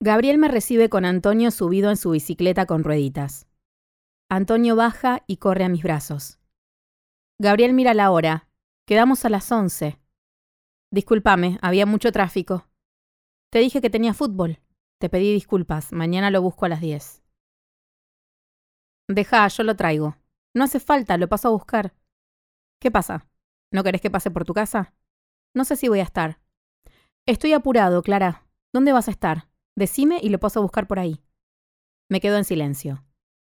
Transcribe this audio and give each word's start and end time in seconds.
Gabriel 0.00 0.38
me 0.38 0.46
recibe 0.46 0.88
con 0.88 1.04
Antonio 1.04 1.50
subido 1.50 1.90
en 1.90 1.96
su 1.96 2.10
bicicleta 2.10 2.66
con 2.66 2.84
rueditas. 2.84 3.48
Antonio 4.30 4.76
baja 4.76 5.24
y 5.26 5.38
corre 5.38 5.64
a 5.64 5.68
mis 5.68 5.82
brazos. 5.82 6.38
Gabriel 7.40 7.72
mira 7.74 7.94
la 7.94 8.12
hora. 8.12 8.48
Quedamos 8.86 9.24
a 9.24 9.28
las 9.28 9.50
once. 9.50 9.98
Discúlpame, 10.92 11.58
había 11.62 11.84
mucho 11.84 12.12
tráfico. 12.12 12.68
Te 13.50 13.58
dije 13.58 13.80
que 13.80 13.90
tenía 13.90 14.14
fútbol. 14.14 14.60
Te 15.00 15.08
pedí 15.08 15.32
disculpas. 15.32 15.92
Mañana 15.92 16.30
lo 16.30 16.42
busco 16.42 16.66
a 16.66 16.68
las 16.68 16.80
diez. 16.80 17.24
Deja, 19.08 19.48
yo 19.48 19.64
lo 19.64 19.74
traigo. 19.74 20.16
No 20.54 20.62
hace 20.62 20.78
falta, 20.78 21.16
lo 21.16 21.28
paso 21.28 21.48
a 21.48 21.52
buscar. 21.52 21.92
¿Qué 22.80 22.92
pasa? 22.92 23.26
¿No 23.72 23.82
querés 23.82 24.00
que 24.00 24.10
pase 24.10 24.30
por 24.30 24.44
tu 24.44 24.54
casa? 24.54 24.94
No 25.54 25.64
sé 25.64 25.74
si 25.74 25.88
voy 25.88 25.98
a 25.98 26.04
estar. 26.04 26.40
Estoy 27.26 27.52
apurado, 27.52 28.02
Clara. 28.02 28.46
¿Dónde 28.72 28.92
vas 28.92 29.08
a 29.08 29.10
estar? 29.10 29.48
Decime 29.78 30.18
y 30.20 30.30
lo 30.30 30.40
paso 30.40 30.58
a 30.58 30.62
buscar 30.62 30.88
por 30.88 30.98
ahí. 30.98 31.22
Me 32.10 32.20
quedo 32.20 32.36
en 32.36 32.44
silencio. 32.44 33.04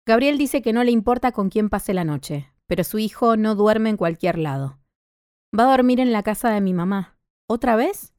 Gabriel 0.07 0.39
dice 0.39 0.63
que 0.63 0.73
no 0.73 0.85
le 0.85 0.93
importa 0.93 1.33
con 1.33 1.51
quién 1.51 1.69
pase 1.69 1.95
la 1.95 2.05
noche, 2.05 2.49
pero 2.69 2.85
su 2.85 3.01
hijo 3.01 3.37
no 3.37 3.57
duerme 3.57 3.91
en 3.91 3.97
cualquier 3.97 4.39
lado. 4.39 4.79
Va 5.59 5.65
a 5.65 5.77
dormir 5.77 5.99
en 5.99 6.13
la 6.13 6.23
casa 6.23 6.51
de 6.51 6.61
mi 6.61 6.75
mamá. 6.75 7.19
¿Otra 7.49 7.75
vez? 7.75 8.15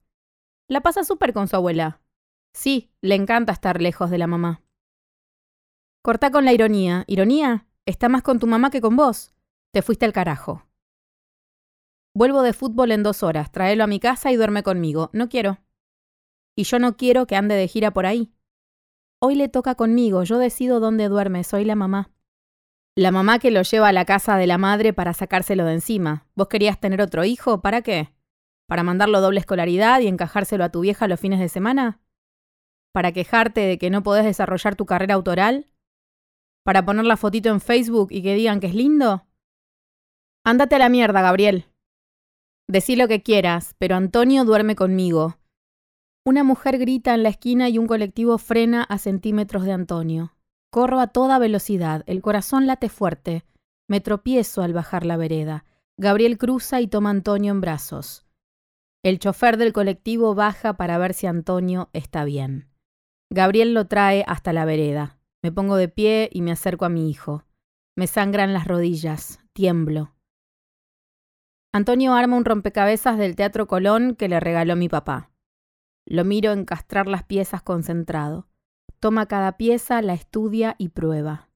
La 0.67 0.81
pasa 0.81 1.05
súper 1.05 1.31
con 1.31 1.47
su 1.47 1.55
abuela. 1.55 2.01
Sí, 2.53 2.91
le 2.99 3.15
encanta 3.15 3.53
estar 3.53 3.81
lejos 3.81 4.09
de 4.09 4.17
la 4.17 4.27
mamá. 4.27 4.61
Corta 6.01 6.29
con 6.29 6.43
la 6.43 6.51
ironía. 6.51 7.05
¿Ironía? 7.07 7.67
Está 7.85 8.09
más 8.09 8.21
con 8.21 8.37
tu 8.37 8.47
mamá 8.47 8.69
que 8.69 8.81
con 8.81 8.97
vos. 8.97 9.33
Te 9.71 9.81
fuiste 9.81 10.03
al 10.03 10.11
carajo. 10.11 10.67
Vuelvo 12.13 12.41
de 12.41 12.51
fútbol 12.51 12.91
en 12.91 13.01
dos 13.01 13.23
horas, 13.23 13.49
tráelo 13.53 13.85
a 13.85 13.87
mi 13.87 14.01
casa 14.01 14.29
y 14.29 14.35
duerme 14.35 14.61
conmigo. 14.61 15.09
No 15.13 15.29
quiero. 15.29 15.59
Y 16.55 16.63
yo 16.63 16.79
no 16.79 16.97
quiero 16.97 17.25
que 17.25 17.35
ande 17.35 17.55
de 17.55 17.67
gira 17.67 17.91
por 17.91 18.05
ahí. 18.05 18.33
Hoy 19.19 19.35
le 19.35 19.49
toca 19.49 19.75
conmigo, 19.75 20.23
yo 20.23 20.37
decido 20.37 20.79
dónde 20.79 21.07
duerme, 21.07 21.43
soy 21.43 21.65
la 21.65 21.75
mamá. 21.75 22.11
La 22.95 23.11
mamá 23.11 23.39
que 23.39 23.49
lo 23.49 23.63
lleva 23.63 23.87
a 23.87 23.93
la 23.93 24.05
casa 24.05 24.37
de 24.37 24.45
la 24.45 24.57
madre 24.57 24.93
para 24.93 25.13
sacárselo 25.13 25.65
de 25.65 25.73
encima. 25.73 26.27
¿Vos 26.35 26.47
querías 26.47 26.79
tener 26.79 27.01
otro 27.01 27.23
hijo? 27.23 27.61
¿Para 27.61 27.81
qué? 27.81 28.13
¿Para 28.67 28.83
mandarlo 28.83 29.19
doble 29.19 29.39
escolaridad 29.39 29.99
y 30.01 30.07
encajárselo 30.07 30.63
a 30.63 30.69
tu 30.69 30.81
vieja 30.81 31.07
los 31.07 31.19
fines 31.19 31.39
de 31.39 31.49
semana? 31.49 32.01
¿Para 32.93 33.11
quejarte 33.11 33.61
de 33.61 33.79
que 33.79 33.89
no 33.89 34.03
podés 34.03 34.25
desarrollar 34.25 34.75
tu 34.75 34.85
carrera 34.85 35.15
autoral? 35.15 35.71
¿Para 36.63 36.85
poner 36.85 37.05
la 37.05 37.17
fotito 37.17 37.49
en 37.49 37.61
Facebook 37.61 38.09
y 38.11 38.21
que 38.21 38.35
digan 38.35 38.59
que 38.59 38.67
es 38.67 38.75
lindo? 38.75 39.25
Ándate 40.45 40.75
a 40.75 40.79
la 40.79 40.89
mierda, 40.89 41.21
Gabriel. 41.21 41.65
Decí 42.67 42.95
lo 42.95 43.07
que 43.07 43.23
quieras, 43.23 43.75
pero 43.79 43.95
Antonio 43.95 44.45
duerme 44.45 44.75
conmigo. 44.75 45.37
Una 46.25 46.45
mujer 46.45 46.77
grita 46.77 47.13
en 47.13 47.23
la 47.23 47.29
esquina 47.29 47.67
y 47.67 47.77
un 47.77 47.85
colectivo 47.85 48.37
frena 48.37 48.83
a 48.83 48.97
centímetros 48.97 49.65
de 49.65 49.73
Antonio. 49.73 50.33
Corro 50.71 51.01
a 51.01 51.07
toda 51.07 51.37
velocidad, 51.37 52.03
el 52.07 52.21
corazón 52.21 52.65
late 52.65 52.87
fuerte. 52.87 53.43
Me 53.89 53.99
tropiezo 53.99 54.61
al 54.61 54.71
bajar 54.71 55.05
la 55.05 55.17
vereda. 55.17 55.65
Gabriel 55.97 56.37
cruza 56.37 56.79
y 56.79 56.87
toma 56.87 57.09
a 57.09 57.11
Antonio 57.11 57.51
en 57.51 57.59
brazos. 57.59 58.25
El 59.03 59.19
chofer 59.19 59.57
del 59.57 59.73
colectivo 59.73 60.33
baja 60.33 60.77
para 60.77 60.97
ver 60.97 61.13
si 61.13 61.27
Antonio 61.27 61.89
está 61.91 62.23
bien. 62.23 62.69
Gabriel 63.29 63.73
lo 63.73 63.87
trae 63.87 64.23
hasta 64.25 64.53
la 64.53 64.63
vereda. 64.63 65.19
Me 65.43 65.51
pongo 65.51 65.75
de 65.75 65.89
pie 65.89 66.29
y 66.31 66.41
me 66.41 66.53
acerco 66.53 66.85
a 66.85 66.89
mi 66.89 67.09
hijo. 67.09 67.43
Me 67.97 68.07
sangran 68.07 68.53
las 68.53 68.65
rodillas, 68.65 69.43
tiemblo. 69.51 70.15
Antonio 71.73 72.13
arma 72.13 72.37
un 72.37 72.45
rompecabezas 72.45 73.17
del 73.17 73.35
Teatro 73.35 73.67
Colón 73.67 74.15
que 74.15 74.29
le 74.29 74.39
regaló 74.39 74.77
mi 74.77 74.87
papá. 74.87 75.32
Lo 76.05 76.25
miro 76.25 76.51
encastrar 76.51 77.07
las 77.07 77.23
piezas 77.23 77.61
concentrado. 77.61 78.47
Toma 78.99 79.25
cada 79.25 79.57
pieza, 79.57 80.01
la 80.01 80.13
estudia 80.13 80.75
y 80.77 80.89
prueba. 80.89 81.49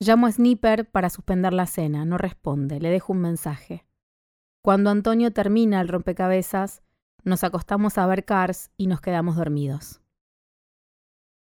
Llamo 0.00 0.26
a 0.26 0.32
Sniper 0.32 0.90
para 0.90 1.10
suspender 1.10 1.52
la 1.52 1.66
cena. 1.66 2.04
No 2.04 2.18
responde. 2.18 2.80
Le 2.80 2.90
dejo 2.90 3.12
un 3.12 3.20
mensaje. 3.20 3.86
Cuando 4.62 4.90
Antonio 4.90 5.32
termina 5.32 5.80
el 5.80 5.88
rompecabezas, 5.88 6.82
nos 7.22 7.44
acostamos 7.44 7.98
a 7.98 8.06
ver 8.06 8.24
Cars 8.24 8.70
y 8.76 8.86
nos 8.86 9.00
quedamos 9.00 9.36
dormidos. 9.36 10.00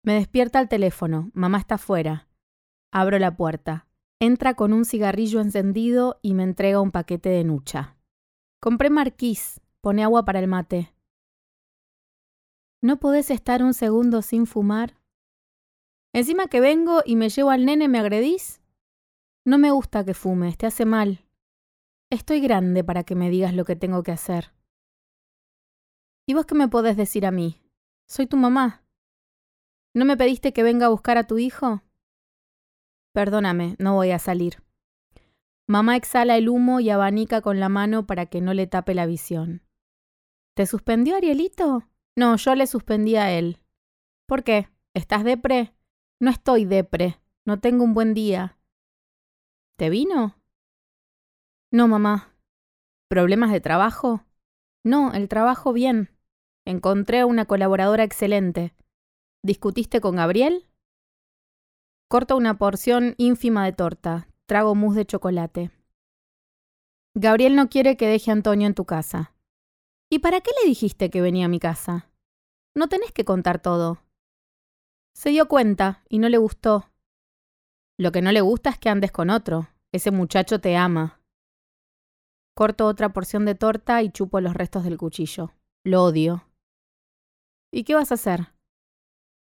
Me 0.04 0.14
despierta 0.14 0.60
el 0.60 0.68
teléfono. 0.68 1.31
Mamá 1.34 1.58
está 1.58 1.78
fuera. 1.78 2.28
Abro 2.92 3.18
la 3.20 3.36
puerta. 3.36 3.88
Entra 4.20 4.54
con 4.54 4.74
un 4.74 4.86
cigarrillo 4.86 5.42
encendido 5.42 6.20
y 6.22 6.34
me 6.34 6.44
entrega 6.44 6.80
un 6.80 6.92
paquete 6.92 7.30
de 7.30 7.44
nucha. 7.44 7.98
Compré 8.60 8.90
marquís. 8.90 9.62
Pone 9.81 10.04
agua 10.04 10.25
para 10.25 10.40
el 10.40 10.48
mate. 10.48 10.93
¿No 12.84 13.00
podés 13.00 13.32
estar 13.32 13.64
un 13.64 13.74
segundo 13.74 14.22
sin 14.22 14.46
fumar? 14.46 15.00
Encima 16.12 16.48
que 16.48 16.60
vengo 16.60 17.02
y 17.06 17.16
me 17.16 17.30
llevo 17.30 17.50
al 17.50 17.64
nene, 17.64 17.88
¿me 17.88 17.98
agredís? 17.98 18.62
No 19.46 19.58
me 19.58 19.72
gusta 19.72 20.04
que 20.04 20.14
fumes, 20.14 20.58
te 20.58 20.66
hace 20.66 20.84
mal. 20.84 21.26
Estoy 22.12 22.42
grande 22.42 22.84
para 22.84 23.06
que 23.06 23.16
me 23.16 23.30
digas 23.30 23.54
lo 23.54 23.64
que 23.64 23.78
tengo 23.78 24.04
que 24.04 24.12
hacer. 24.12 24.52
¿Y 26.28 26.34
vos 26.34 26.46
qué 26.46 26.56
me 26.56 26.68
podés 26.68 26.98
decir 26.98 27.26
a 27.26 27.32
mí? 27.32 27.62
Soy 28.06 28.28
tu 28.28 28.36
mamá. 28.36 28.84
¿No 29.96 30.04
me 30.04 30.18
pediste 30.18 30.52
que 30.52 30.64
venga 30.64 30.88
a 30.88 30.90
buscar 30.90 31.18
a 31.18 31.26
tu 31.26 31.38
hijo? 31.38 31.84
Perdóname, 33.14 33.78
no 33.80 33.94
voy 33.94 34.12
a 34.12 34.20
salir. 34.20 34.62
Mamá 35.68 35.96
exhala 35.96 36.36
el 36.36 36.50
humo 36.50 36.82
y 36.82 36.90
abanica 36.90 37.40
con 37.40 37.62
la 37.62 37.70
mano 37.70 38.06
para 38.06 38.26
que 38.26 38.42
no 38.42 38.54
le 38.54 38.68
tape 38.68 38.94
la 38.94 39.06
visión. 39.06 39.62
¿Te 40.54 40.66
suspendió 40.66 41.16
Arielito? 41.16 41.88
No, 42.16 42.35
yo 42.35 42.56
le 42.56 42.68
suspendí 42.68 43.16
a 43.16 43.31
él. 43.31 43.59
¿Por 44.28 44.44
qué? 44.44 44.69
¿Estás 44.94 45.24
depre? 45.24 45.74
No 46.19 46.29
estoy 46.29 46.66
depre. 46.66 47.19
No 47.46 47.59
tengo 47.59 47.84
un 47.84 47.94
buen 47.94 48.13
día. 48.13 48.57
¿Te 49.78 49.90
vino? 49.90 50.35
No, 51.72 51.88
mamá. 51.88 52.35
¿Problemas 53.09 53.51
de 53.51 53.62
trabajo? 53.62 54.24
No, 54.84 55.12
el 55.13 55.28
trabajo 55.28 55.74
bien. 55.74 56.09
Encontré 56.66 57.25
una 57.25 57.46
colaboradora 57.46 58.03
excelente. 58.03 58.74
¿Discutiste 59.44 60.00
con 60.00 60.16
Gabriel? 60.16 60.69
Corto 62.09 62.38
una 62.38 62.57
porción 62.57 63.16
ínfima 63.18 63.66
de 63.66 63.74
torta. 63.74 64.28
Trago 64.45 64.75
mousse 64.75 65.00
de 65.00 65.06
chocolate. 65.06 65.72
Gabriel 67.16 67.56
no 67.56 67.69
quiere 67.69 67.97
que 67.97 68.07
deje 68.07 68.31
a 68.31 68.34
Antonio 68.34 68.68
en 68.68 68.75
tu 68.75 68.85
casa. 68.85 69.33
¿Y 70.13 70.19
para 70.19 70.41
qué 70.41 70.51
le 70.62 70.69
dijiste 70.69 71.09
que 71.09 71.22
venía 71.22 71.46
a 71.46 71.50
mi 71.50 71.59
casa? 71.59 72.07
No 72.75 72.88
tenés 72.88 73.12
que 73.12 73.25
contar 73.25 73.59
todo. 73.59 74.03
Se 75.16 75.31
dio 75.31 75.47
cuenta 75.47 76.03
y 76.07 76.19
no 76.19 76.29
le 76.29 76.38
gustó. 76.38 76.91
Lo 77.97 78.12
que 78.12 78.22
no 78.22 78.31
le 78.31 78.41
gusta 78.41 78.69
es 78.69 78.78
que 78.78 78.90
andes 78.90 79.12
con 79.12 79.31
otro. 79.31 79.69
Ese 79.91 80.12
muchacho 80.12 80.62
te 80.62 80.78
ama. 80.78 81.19
Corto 82.56 82.85
otra 82.85 83.12
porción 83.12 83.46
de 83.46 83.56
torta 83.56 84.03
y 84.03 84.12
chupo 84.12 84.40
los 84.40 84.53
restos 84.53 84.84
del 84.84 85.00
cuchillo. 85.00 85.51
Lo 85.84 86.03
odio. 86.03 86.47
¿Y 87.72 87.84
qué 87.84 87.95
vas 87.95 88.12
a 88.12 88.13
hacer? 88.13 88.53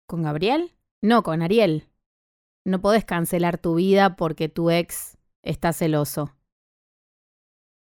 ¿Con 0.09 0.25
Gabriel? 0.25 0.75
No, 1.01 1.23
con 1.23 1.43
Ariel. 1.43 1.93
No 2.65 2.81
podés 2.81 3.05
cancelar 3.05 3.59
tu 3.59 3.77
vida 3.77 4.17
porque 4.17 4.49
tu 4.49 4.73
ex 4.73 5.17
está 5.45 5.73
celoso. 5.73 6.35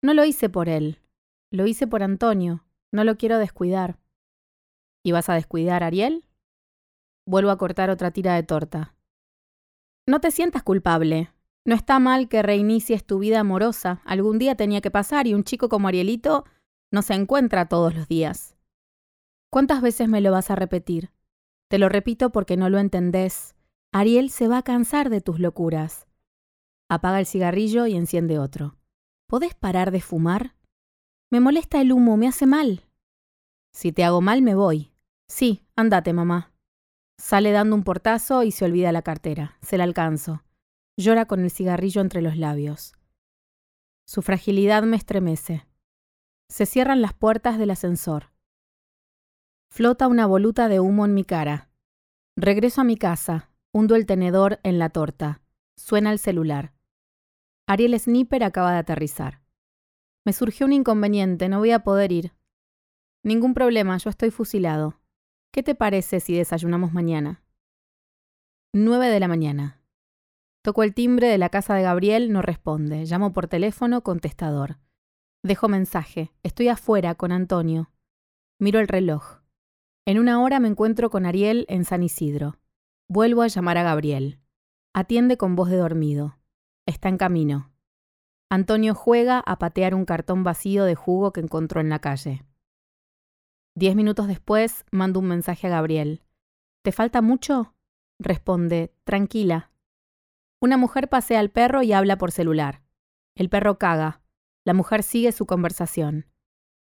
No 0.03 0.15
lo 0.15 0.25
hice 0.25 0.49
por 0.49 0.71
él, 0.71 1.03
lo 1.53 1.67
hice 1.67 1.87
por 1.87 2.03
Antonio. 2.03 2.65
No 2.91 3.05
lo 3.05 3.17
quiero 3.17 3.39
descuidar. 3.39 3.99
¿Y 5.05 5.13
vas 5.13 5.29
a 5.29 5.35
descuidar 5.35 5.85
Ariel? 5.85 6.27
Vuelvo 7.27 7.51
a 7.51 7.59
cortar 7.59 7.91
otra 7.91 8.11
tira 8.11 8.35
de 8.35 8.43
torta. 8.43 8.95
No 10.07 10.21
te 10.21 10.31
sientas 10.31 10.63
culpable. 10.63 11.31
No 11.65 11.75
está 11.75 12.01
mal 12.01 12.29
que 12.29 12.43
reinicies 12.43 13.05
tu 13.05 13.19
vida 13.19 13.41
amorosa. 13.41 14.01
Algún 14.05 14.39
día 14.39 14.57
tenía 14.57 14.81
que 14.81 14.91
pasar 14.91 15.27
y 15.27 15.35
un 15.35 15.45
chico 15.45 15.69
como 15.69 15.89
Arielito 15.89 16.45
no 16.91 17.03
se 17.03 17.15
encuentra 17.15 17.69
todos 17.69 17.95
los 17.95 18.09
días. 18.09 18.57
¿Cuántas 19.51 19.83
veces 19.83 20.09
me 20.09 20.21
lo 20.21 20.33
vas 20.33 20.51
a 20.51 20.57
repetir? 20.57 21.13
Te 21.69 21.79
lo 21.79 21.89
repito 21.89 22.33
porque 22.33 22.57
no 22.57 22.71
lo 22.71 22.79
entendés. 22.79 23.55
Ariel 23.93 24.31
se 24.31 24.49
va 24.49 24.59
a 24.59 24.63
cansar 24.63 25.11
de 25.11 25.21
tus 25.21 25.39
locuras. 25.39 26.07
Apaga 26.89 27.21
el 27.21 27.27
cigarrillo 27.27 27.87
y 27.87 27.95
enciende 27.95 28.39
otro. 28.39 28.77
¿Podés 29.27 29.55
parar 29.55 29.91
de 29.91 30.01
fumar? 30.01 30.55
Me 31.33 31.41
molesta 31.41 31.81
el 31.81 31.93
humo, 31.93 32.19
me 32.19 32.29
hace 32.29 32.45
mal. 32.45 32.85
Si 33.73 33.91
te 33.91 34.05
hago 34.05 34.21
mal, 34.21 34.43
me 34.43 34.55
voy. 34.55 34.93
Sí, 35.29 35.65
andate, 35.77 36.13
mamá. 36.13 36.53
Sale 37.17 37.53
dando 37.53 37.75
un 37.75 37.85
portazo 37.85 38.43
y 38.43 38.53
se 38.53 38.67
olvida 38.67 38.93
la 38.93 39.01
cartera. 39.01 39.57
Se 39.63 39.79
la 39.79 39.85
alcanzo. 39.85 40.45
Llora 40.99 41.25
con 41.25 41.41
el 41.41 41.51
cigarrillo 41.51 42.03
entre 42.03 42.21
los 42.21 42.37
labios. 42.37 42.93
Su 44.07 44.21
fragilidad 44.21 44.83
me 44.83 44.99
estremece. 44.99 45.67
Se 46.51 46.67
cierran 46.67 47.01
las 47.01 47.15
puertas 47.15 47.59
del 47.59 47.71
ascensor. 47.71 48.31
Flota 49.71 50.09
una 50.09 50.27
voluta 50.27 50.69
de 50.69 50.81
humo 50.81 51.07
en 51.07 51.15
mi 51.15 51.25
cara. 51.25 51.71
Regreso 52.37 52.83
a 52.83 52.85
mi 52.85 52.99
casa, 52.99 53.49
Hundo 53.73 53.97
el 53.97 54.05
tenedor 54.05 54.61
en 54.65 54.79
la 54.79 54.91
torta. 54.91 55.41
Suena 55.79 56.13
el 56.13 56.19
celular. 56.19 56.75
Ariel 57.67 57.99
Sniper 57.99 58.45
acaba 58.45 58.73
de 58.73 58.79
aterrizar. 58.81 59.42
Me 60.25 60.33
surgió 60.33 60.67
un 60.67 60.73
inconveniente, 60.73 61.49
no 61.49 61.59
voy 61.59 61.73
a 61.73 61.81
poder 61.81 62.13
ir. 62.13 62.33
Ningún 63.25 63.55
problema, 63.55 63.97
yo 63.99 64.11
estoy 64.11 64.31
fusilado. 64.31 65.01
¿Qué 65.53 65.63
te 65.63 65.75
parece 65.75 66.21
si 66.21 66.37
desayunamos 66.37 66.93
mañana? 66.93 67.43
9 68.73 69.09
de 69.09 69.21
la 69.21 69.29
mañana. 69.29 69.81
Toco 70.63 70.85
el 70.85 70.95
timbre 70.95 71.27
de 71.27 71.39
la 71.39 71.49
casa 71.49 71.75
de 71.75 71.83
Gabriel, 71.83 72.33
no 72.33 72.41
responde. 72.41 73.05
Llamo 73.05 73.33
por 73.33 73.49
teléfono, 73.49 74.03
contestador. 74.03 74.79
Dejo 75.43 75.69
mensaje. 75.69 76.31
Estoy 76.45 76.69
afuera 76.69 77.17
con 77.17 77.33
Antonio. 77.33 77.91
Miro 78.61 78.79
el 78.79 78.87
reloj. 78.87 79.41
En 80.07 80.21
una 80.21 80.41
hora 80.41 80.61
me 80.61 80.69
encuentro 80.69 81.11
con 81.11 81.27
Ariel 81.27 81.67
en 81.69 81.85
San 81.85 82.05
Isidro. 82.05 82.59
Vuelvo 83.09 83.43
a 83.43 83.49
llamar 83.49 83.77
a 83.77 83.83
Gabriel. 83.83 84.39
Atiende 84.95 85.37
con 85.37 85.57
voz 85.57 85.69
de 85.69 85.79
dormido. 85.79 86.39
Está 86.87 87.09
en 87.09 87.19
camino. 87.19 87.72
Antonio 88.53 88.95
juega 88.95 89.39
a 89.39 89.59
patear 89.59 89.95
un 89.95 90.05
cartón 90.05 90.45
vacío 90.45 90.85
de 90.85 90.95
jugo 90.95 91.33
que 91.33 91.41
encontró 91.41 91.81
en 91.81 91.89
la 91.89 92.01
calle. 92.01 92.45
Diez 93.75 93.97
minutos 93.97 94.29
después, 94.29 94.85
mando 94.91 95.21
un 95.21 95.27
mensaje 95.27 95.69
a 95.69 95.71
Gabriel. 95.71 96.23
¿Te 96.83 96.93
falta 96.93 97.23
mucho? 97.23 97.75
Responde, 98.19 98.93
tranquila. 99.05 99.71
Una 100.61 100.77
mujer 100.77 101.09
pasea 101.09 101.41
al 101.41 101.49
perro 101.49 101.83
y 101.83 101.95
habla 101.95 102.19
por 102.19 102.31
celular. 102.31 102.83
El 103.35 103.49
perro 103.49 103.79
caga. 103.79 104.21
La 104.67 104.75
mujer 104.75 105.03
sigue 105.03 105.33
su 105.33 105.47
conversación. 105.47 106.27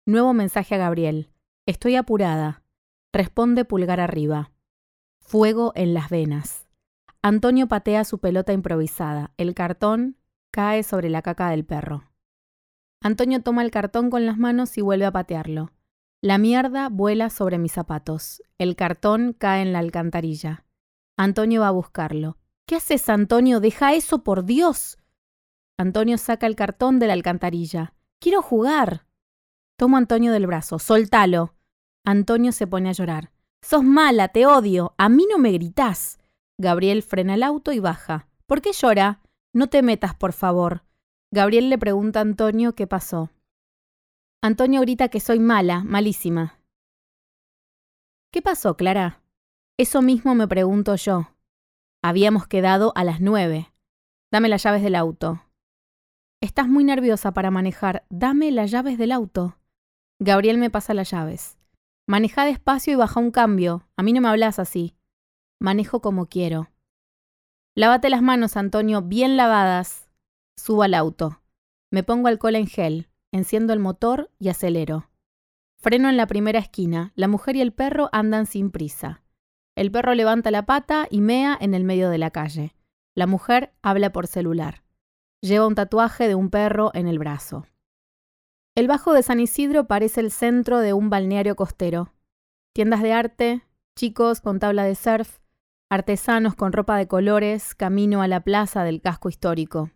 Nuevo 0.06 0.32
mensaje 0.32 0.74
a 0.74 0.78
Gabriel. 0.78 1.34
Estoy 1.66 1.96
apurada. 1.96 2.62
Responde 3.12 3.66
pulgar 3.66 4.00
arriba. 4.00 4.52
Fuego 5.20 5.72
en 5.74 5.92
las 5.92 6.08
venas. 6.08 6.66
Antonio 7.20 7.68
patea 7.68 8.04
su 8.04 8.20
pelota 8.20 8.54
improvisada. 8.54 9.34
El 9.36 9.52
cartón 9.52 10.16
cae 10.50 10.82
sobre 10.82 11.10
la 11.10 11.22
caca 11.22 11.50
del 11.50 11.64
perro. 11.64 12.04
Antonio 13.02 13.42
toma 13.42 13.62
el 13.62 13.70
cartón 13.70 14.10
con 14.10 14.26
las 14.26 14.38
manos 14.38 14.76
y 14.76 14.80
vuelve 14.80 15.06
a 15.06 15.12
patearlo. 15.12 15.72
La 16.20 16.36
mierda 16.38 16.88
vuela 16.88 17.30
sobre 17.30 17.58
mis 17.58 17.72
zapatos. 17.72 18.42
El 18.58 18.74
cartón 18.74 19.34
cae 19.38 19.62
en 19.62 19.72
la 19.72 19.78
alcantarilla. 19.78 20.64
Antonio 21.16 21.60
va 21.60 21.68
a 21.68 21.72
buscarlo. 21.72 22.38
¿Qué 22.66 22.76
haces, 22.76 23.08
Antonio? 23.08 23.60
Deja 23.60 23.94
eso, 23.94 24.24
por 24.24 24.44
Dios. 24.44 24.98
Antonio 25.78 26.18
saca 26.18 26.46
el 26.46 26.56
cartón 26.56 26.98
de 26.98 27.06
la 27.06 27.12
alcantarilla. 27.12 27.94
Quiero 28.20 28.42
jugar. 28.42 29.06
Tomo 29.78 29.96
a 29.96 30.00
Antonio 30.00 30.32
del 30.32 30.48
brazo. 30.48 30.80
Soltalo. 30.80 31.54
Antonio 32.04 32.50
se 32.50 32.66
pone 32.66 32.88
a 32.88 32.92
llorar. 32.92 33.30
Sos 33.62 33.84
mala, 33.84 34.28
te 34.28 34.44
odio. 34.44 34.94
A 34.98 35.08
mí 35.08 35.26
no 35.30 35.38
me 35.38 35.52
gritás. 35.52 36.18
Gabriel 36.58 37.02
frena 37.04 37.34
el 37.34 37.44
auto 37.44 37.72
y 37.72 37.78
baja. 37.78 38.26
¿Por 38.46 38.60
qué 38.60 38.72
llora? 38.72 39.20
No 39.54 39.68
te 39.68 39.82
metas, 39.82 40.14
por 40.14 40.32
favor. 40.32 40.84
Gabriel 41.30 41.70
le 41.70 41.78
pregunta 41.78 42.20
a 42.20 42.22
Antonio 42.22 42.74
qué 42.74 42.86
pasó. 42.86 43.30
Antonio 44.42 44.80
grita 44.80 45.08
que 45.08 45.20
soy 45.20 45.40
mala, 45.40 45.82
malísima. 45.84 46.60
¿Qué 48.30 48.42
pasó, 48.42 48.76
Clara? 48.76 49.22
Eso 49.78 50.02
mismo 50.02 50.34
me 50.34 50.46
pregunto 50.46 50.94
yo. 50.96 51.34
Habíamos 52.02 52.46
quedado 52.46 52.92
a 52.94 53.04
las 53.04 53.20
nueve. 53.20 53.72
Dame 54.30 54.48
las 54.48 54.62
llaves 54.62 54.82
del 54.82 54.94
auto. 54.94 55.42
Estás 56.40 56.68
muy 56.68 56.84
nerviosa 56.84 57.32
para 57.32 57.50
manejar. 57.50 58.04
Dame 58.10 58.50
las 58.52 58.70
llaves 58.70 58.98
del 58.98 59.12
auto. 59.12 59.58
Gabriel 60.20 60.58
me 60.58 60.70
pasa 60.70 60.94
las 60.94 61.10
llaves. 61.10 61.58
Maneja 62.06 62.44
despacio 62.44 62.92
y 62.92 62.96
baja 62.96 63.18
un 63.18 63.30
cambio. 63.30 63.88
A 63.96 64.02
mí 64.02 64.12
no 64.12 64.20
me 64.20 64.28
hablas 64.28 64.58
así. 64.58 64.94
Manejo 65.60 66.00
como 66.00 66.26
quiero. 66.26 66.70
Lávate 67.78 68.10
las 68.10 68.22
manos, 68.22 68.56
Antonio, 68.56 69.02
bien 69.02 69.36
lavadas. 69.36 70.08
Subo 70.56 70.82
al 70.82 70.94
auto. 70.94 71.42
Me 71.92 72.02
pongo 72.02 72.26
alcohol 72.26 72.56
en 72.56 72.66
gel. 72.66 73.08
Enciendo 73.30 73.72
el 73.72 73.78
motor 73.78 74.32
y 74.40 74.48
acelero. 74.48 75.08
Freno 75.80 76.08
en 76.08 76.16
la 76.16 76.26
primera 76.26 76.58
esquina. 76.58 77.12
La 77.14 77.28
mujer 77.28 77.54
y 77.54 77.60
el 77.60 77.72
perro 77.72 78.08
andan 78.10 78.46
sin 78.46 78.72
prisa. 78.72 79.22
El 79.76 79.92
perro 79.92 80.16
levanta 80.16 80.50
la 80.50 80.66
pata 80.66 81.06
y 81.08 81.20
mea 81.20 81.56
en 81.60 81.72
el 81.72 81.84
medio 81.84 82.10
de 82.10 82.18
la 82.18 82.32
calle. 82.32 82.74
La 83.14 83.28
mujer 83.28 83.72
habla 83.80 84.10
por 84.10 84.26
celular. 84.26 84.82
Lleva 85.40 85.68
un 85.68 85.76
tatuaje 85.76 86.26
de 86.26 86.34
un 86.34 86.50
perro 86.50 86.90
en 86.94 87.06
el 87.06 87.20
brazo. 87.20 87.64
El 88.74 88.88
Bajo 88.88 89.12
de 89.12 89.22
San 89.22 89.38
Isidro 89.38 89.86
parece 89.86 90.20
el 90.20 90.32
centro 90.32 90.80
de 90.80 90.94
un 90.94 91.10
balneario 91.10 91.54
costero. 91.54 92.12
Tiendas 92.74 93.02
de 93.02 93.12
arte, 93.12 93.62
chicos 93.94 94.40
con 94.40 94.58
tabla 94.58 94.82
de 94.82 94.96
surf, 94.96 95.38
artesanos 95.90 96.54
con 96.54 96.72
ropa 96.72 96.96
de 96.96 97.08
colores, 97.08 97.74
camino 97.74 98.20
a 98.20 98.28
la 98.28 98.40
plaza 98.40 98.84
del 98.84 99.00
casco 99.00 99.28
histórico. 99.28 99.90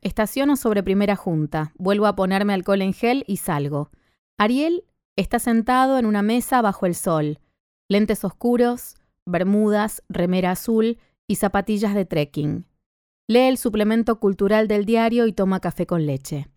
Estaciono 0.00 0.56
sobre 0.56 0.84
primera 0.84 1.16
junta, 1.16 1.72
vuelvo 1.76 2.06
a 2.06 2.14
ponerme 2.14 2.54
alcohol 2.54 2.82
en 2.82 2.92
gel 2.92 3.24
y 3.26 3.38
salgo. 3.38 3.90
Ariel 4.38 4.84
está 5.16 5.40
sentado 5.40 5.98
en 5.98 6.06
una 6.06 6.22
mesa 6.22 6.62
bajo 6.62 6.86
el 6.86 6.94
sol, 6.94 7.40
lentes 7.88 8.24
oscuros, 8.24 8.94
bermudas, 9.26 10.04
remera 10.08 10.52
azul 10.52 10.98
y 11.26 11.34
zapatillas 11.34 11.94
de 11.94 12.04
trekking. 12.04 12.66
Lee 13.26 13.48
el 13.48 13.58
suplemento 13.58 14.20
cultural 14.20 14.68
del 14.68 14.84
diario 14.84 15.26
y 15.26 15.32
toma 15.32 15.58
café 15.58 15.86
con 15.86 16.06
leche. 16.06 16.48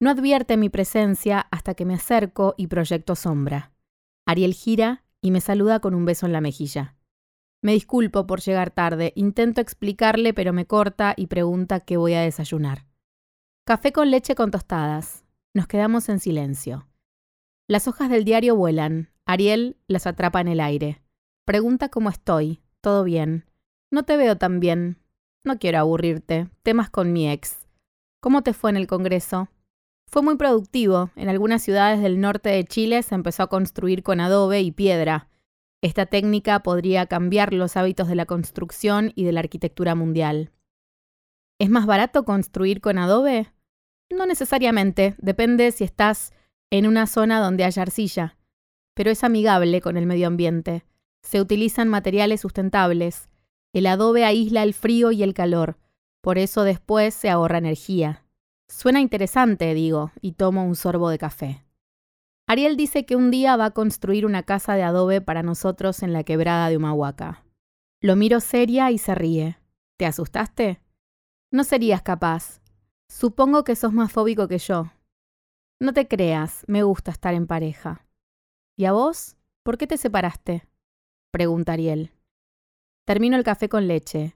No 0.00 0.08
advierte 0.08 0.56
mi 0.56 0.70
presencia 0.70 1.46
hasta 1.50 1.74
que 1.74 1.84
me 1.84 1.94
acerco 1.94 2.54
y 2.56 2.68
proyecto 2.68 3.14
sombra. 3.14 3.72
Ariel 4.26 4.54
gira 4.54 5.04
y 5.20 5.30
me 5.30 5.42
saluda 5.42 5.80
con 5.80 5.94
un 5.94 6.06
beso 6.06 6.24
en 6.24 6.32
la 6.32 6.40
mejilla. 6.40 6.96
Me 7.62 7.72
disculpo 7.72 8.26
por 8.26 8.40
llegar 8.40 8.70
tarde, 8.70 9.12
intento 9.16 9.60
explicarle 9.60 10.32
pero 10.32 10.52
me 10.52 10.66
corta 10.66 11.14
y 11.16 11.26
pregunta 11.26 11.80
qué 11.80 11.96
voy 11.96 12.14
a 12.14 12.22
desayunar. 12.22 12.86
Café 13.66 13.92
con 13.92 14.10
leche 14.10 14.34
con 14.34 14.50
tostadas. 14.50 15.24
Nos 15.54 15.66
quedamos 15.66 16.08
en 16.08 16.20
silencio. 16.20 16.86
Las 17.68 17.86
hojas 17.86 18.08
del 18.10 18.24
diario 18.24 18.56
vuelan, 18.56 19.10
Ariel 19.26 19.76
las 19.86 20.06
atrapa 20.06 20.40
en 20.40 20.48
el 20.48 20.60
aire. 20.60 21.02
Pregunta 21.44 21.88
cómo 21.88 22.08
estoy. 22.08 22.62
Todo 22.80 23.04
bien. 23.04 23.44
No 23.90 24.04
te 24.04 24.16
veo 24.16 24.36
tan 24.36 24.58
bien. 24.58 24.98
No 25.44 25.58
quiero 25.58 25.78
aburrirte. 25.78 26.48
Temas 26.62 26.90
con 26.90 27.12
mi 27.12 27.30
ex. 27.30 27.68
¿Cómo 28.20 28.42
te 28.42 28.52
fue 28.52 28.70
en 28.70 28.76
el 28.76 28.86
Congreso? 28.86 29.48
Fue 30.06 30.22
muy 30.22 30.36
productivo. 30.36 31.10
En 31.14 31.28
algunas 31.28 31.62
ciudades 31.62 32.02
del 32.02 32.20
norte 32.20 32.48
de 32.48 32.64
Chile 32.64 33.02
se 33.02 33.14
empezó 33.14 33.44
a 33.44 33.48
construir 33.48 34.02
con 34.02 34.20
adobe 34.20 34.60
y 34.62 34.72
piedra. 34.72 35.29
Esta 35.82 36.06
técnica 36.06 36.60
podría 36.60 37.06
cambiar 37.06 37.52
los 37.52 37.76
hábitos 37.76 38.08
de 38.08 38.14
la 38.14 38.26
construcción 38.26 39.12
y 39.14 39.24
de 39.24 39.32
la 39.32 39.40
arquitectura 39.40 39.94
mundial. 39.94 40.50
¿Es 41.58 41.70
más 41.70 41.86
barato 41.86 42.24
construir 42.24 42.80
con 42.80 42.98
adobe? 42.98 43.52
No 44.10 44.26
necesariamente, 44.26 45.14
depende 45.18 45.72
si 45.72 45.84
estás 45.84 46.32
en 46.70 46.86
una 46.86 47.06
zona 47.06 47.40
donde 47.40 47.64
haya 47.64 47.82
arcilla 47.82 48.36
pero 49.00 49.10
es 49.10 49.24
amigable 49.24 49.80
con 49.80 49.96
el 49.96 50.04
medio 50.04 50.26
ambiente. 50.26 50.84
Se 51.22 51.40
utilizan 51.40 51.88
materiales 51.88 52.42
sustentables. 52.42 53.30
El 53.72 53.86
adobe 53.86 54.26
aísla 54.26 54.62
el 54.62 54.74
frío 54.74 55.10
y 55.10 55.22
el 55.22 55.32
calor, 55.32 55.78
por 56.20 56.36
eso 56.36 56.64
después 56.64 57.14
se 57.14 57.30
ahorra 57.30 57.56
energía. 57.56 58.26
Suena 58.68 59.00
interesante, 59.00 59.72
digo, 59.72 60.12
y 60.20 60.32
tomo 60.32 60.66
un 60.66 60.76
sorbo 60.76 61.08
de 61.08 61.16
café. 61.16 61.64
Ariel 62.50 62.76
dice 62.76 63.06
que 63.06 63.14
un 63.14 63.30
día 63.30 63.56
va 63.56 63.66
a 63.66 63.70
construir 63.70 64.26
una 64.26 64.42
casa 64.42 64.74
de 64.74 64.82
adobe 64.82 65.20
para 65.20 65.44
nosotros 65.44 66.02
en 66.02 66.12
la 66.12 66.24
quebrada 66.24 66.68
de 66.68 66.78
Humahuaca. 66.78 67.44
Lo 68.02 68.16
miro 68.16 68.40
seria 68.40 68.90
y 68.90 68.98
se 68.98 69.14
ríe. 69.14 69.60
¿Te 69.96 70.04
asustaste? 70.04 70.80
No 71.52 71.62
serías 71.62 72.02
capaz. 72.02 72.60
Supongo 73.08 73.62
que 73.62 73.76
sos 73.76 73.92
más 73.92 74.10
fóbico 74.10 74.48
que 74.48 74.58
yo. 74.58 74.90
No 75.78 75.92
te 75.92 76.08
creas, 76.08 76.64
me 76.66 76.82
gusta 76.82 77.12
estar 77.12 77.34
en 77.34 77.46
pareja. 77.46 78.04
¿Y 78.76 78.86
a 78.86 78.92
vos? 78.94 79.36
¿Por 79.62 79.78
qué 79.78 79.86
te 79.86 79.96
separaste? 79.96 80.66
Pregunta 81.30 81.74
Ariel. 81.74 82.10
Termino 83.06 83.36
el 83.36 83.44
café 83.44 83.68
con 83.68 83.86
leche. 83.86 84.34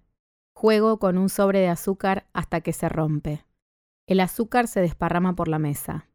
Juego 0.55 1.01
con 1.01 1.19
un 1.19 1.29
sobre 1.29 1.59
de 1.59 1.69
azúcar 1.69 2.29
hasta 2.33 2.61
que 2.61 2.73
se 2.73 2.89
rompe. 2.89 3.45
El 4.07 4.21
azúcar 4.21 4.69
se 4.69 4.81
desparrama 4.83 5.35
por 5.35 5.49
la 5.49 5.59
mesa. 5.59 6.07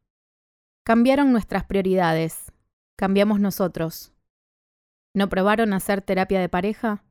Cambiaron 0.90 1.32
nuestras 1.32 1.66
prioridades. 1.66 2.52
Cambiamos 2.98 3.40
nosotros. 3.40 4.12
¿No 5.16 5.30
probaron 5.30 5.74
hacer 5.74 6.02
terapia 6.02 6.40
de 6.40 6.50
pareja? 6.50 7.04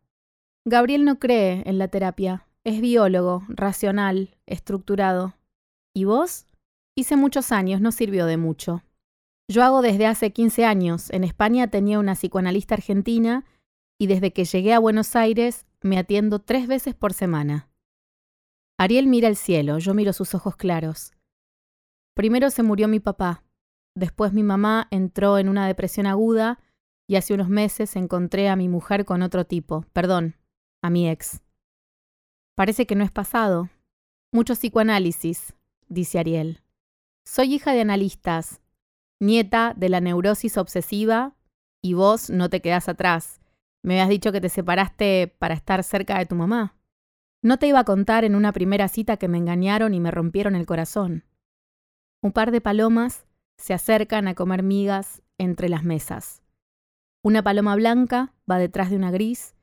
Gabriel 0.65 1.05
no 1.05 1.21
cree 1.21 1.63
en 1.65 1.79
la 1.79 1.87
terapia. 1.87 2.49
Es 2.65 2.81
biólogo, 2.81 3.45
racional, 3.47 4.37
estructurado. 4.47 5.37
¿Y 5.95 6.07
vos? 6.07 6.49
Hice 6.97 7.15
muchos 7.15 7.53
años, 7.53 7.81
no 7.81 7.93
sirvió 7.93 8.27
de 8.27 8.37
mucho. 8.37 8.83
Yo 9.49 9.63
hago 9.63 9.81
desde 9.81 10.07
hace 10.07 10.33
15 10.33 10.65
años. 10.65 11.09
En 11.11 11.23
España 11.23 11.69
tenía 11.69 12.01
una 12.01 12.17
psicoanalista 12.17 12.75
argentina 12.75 13.45
y 13.97 14.09
desde 14.09 14.33
que 14.33 14.45
llegué 14.45 14.75
a 14.75 14.81
Buenos 14.81 15.15
Aires 15.15 15.67
me 15.83 15.99
atiendo 15.99 16.41
tres 16.41 16.67
veces 16.67 16.97
por 16.97 17.13
semana. 17.13 17.69
Ariel 18.77 19.07
mira 19.07 19.29
el 19.29 19.37
cielo, 19.37 19.79
yo 19.79 19.95
miro 19.95 20.13
sus 20.13 20.35
ojos 20.35 20.57
claros. 20.57 21.13
Primero 22.17 22.51
se 22.51 22.65
murió 22.65 22.89
mi 22.89 22.99
papá, 22.99 23.45
después 23.99 24.33
mi 24.33 24.43
mamá 24.43 24.87
entró 24.91 25.39
en 25.39 25.49
una 25.49 25.67
depresión 25.67 26.07
aguda 26.07 26.61
y 27.07 27.17
hace 27.17 27.35
unos 27.35 27.49
meses 27.49 27.97
encontré 27.97 28.49
a 28.49 28.57
mi 28.57 28.69
mujer 28.69 29.05
con 29.05 29.23
otro 29.23 29.45
tipo, 29.45 29.85
perdón, 29.93 30.37
a 30.83 30.91
mi 30.91 31.09
ex. 31.09 31.43
Parece 32.55 32.87
que 32.87 32.95
no 32.95 33.05
es 33.05 33.11
pasado. 33.11 33.69
Mucho 34.33 34.55
psicoanálisis, 34.55 35.55
dice 35.89 36.19
Ariel. 36.19 36.63
Soy 37.25 37.55
hija 37.55 37.73
de 37.73 37.81
analistas, 37.81 38.61
nieta 39.21 39.75
de 39.77 39.89
la 39.89 40.01
neurosis 40.01 40.57
obsesiva 40.57 41.35
Y 41.81 41.95
vos 41.95 42.31
no 42.31 42.51
te 42.51 42.61
quedás 42.61 42.89
atrás. 42.89 43.41
Me 43.83 43.95
habías 43.95 44.09
dicho 44.09 44.33
que 44.33 44.41
te 44.41 44.49
separaste 44.49 45.35
para 45.39 45.55
estar 45.55 45.85
cerca 45.85 46.19
de 46.19 46.27
tu 46.27 46.35
mamá. 46.35 46.77
No 47.41 47.59
te 47.59 47.69
iba 47.69 47.79
a 47.79 47.85
contar 47.85 48.25
en 48.25 48.35
una 48.35 48.53
primera 48.53 48.89
cita 48.89 49.17
que 49.17 49.29
me 49.29 49.39
engañaron 49.39 49.95
y 49.95 50.01
me 50.01 50.11
rompieron 50.11 50.57
el 50.57 50.67
corazón. 50.67 51.25
Un 52.21 52.33
par 52.33 52.51
de 52.51 52.61
palomas 52.61 53.28
se 53.59 53.75
acercan 53.75 54.29
a 54.29 54.35
comer 54.35 54.63
migas 54.63 55.23
entre 55.37 55.69
las 55.69 55.85
mesas. 55.85 56.43
Una 57.23 57.43
paloma 57.43 57.75
blanca 57.77 58.33
va 58.51 58.59
detrás 58.59 58.91
de 58.91 58.97
una 58.97 59.11
gris, 59.11 59.55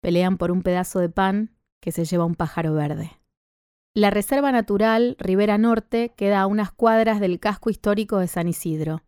pelean 0.00 0.38
por 0.38 0.50
un 0.50 0.62
pedazo 0.62 0.98
de 0.98 1.08
pan 1.08 1.54
que 1.80 1.92
se 1.92 2.04
lleva 2.04 2.24
un 2.24 2.34
pájaro 2.34 2.74
verde. 2.74 3.12
La 3.94 4.10
Reserva 4.10 4.52
Natural 4.52 5.16
Ribera 5.18 5.58
Norte 5.58 6.14
queda 6.16 6.40
a 6.40 6.46
unas 6.46 6.72
cuadras 6.72 7.20
del 7.20 7.38
casco 7.38 7.68
histórico 7.68 8.18
de 8.18 8.26
San 8.26 8.48
Isidro. 8.48 9.02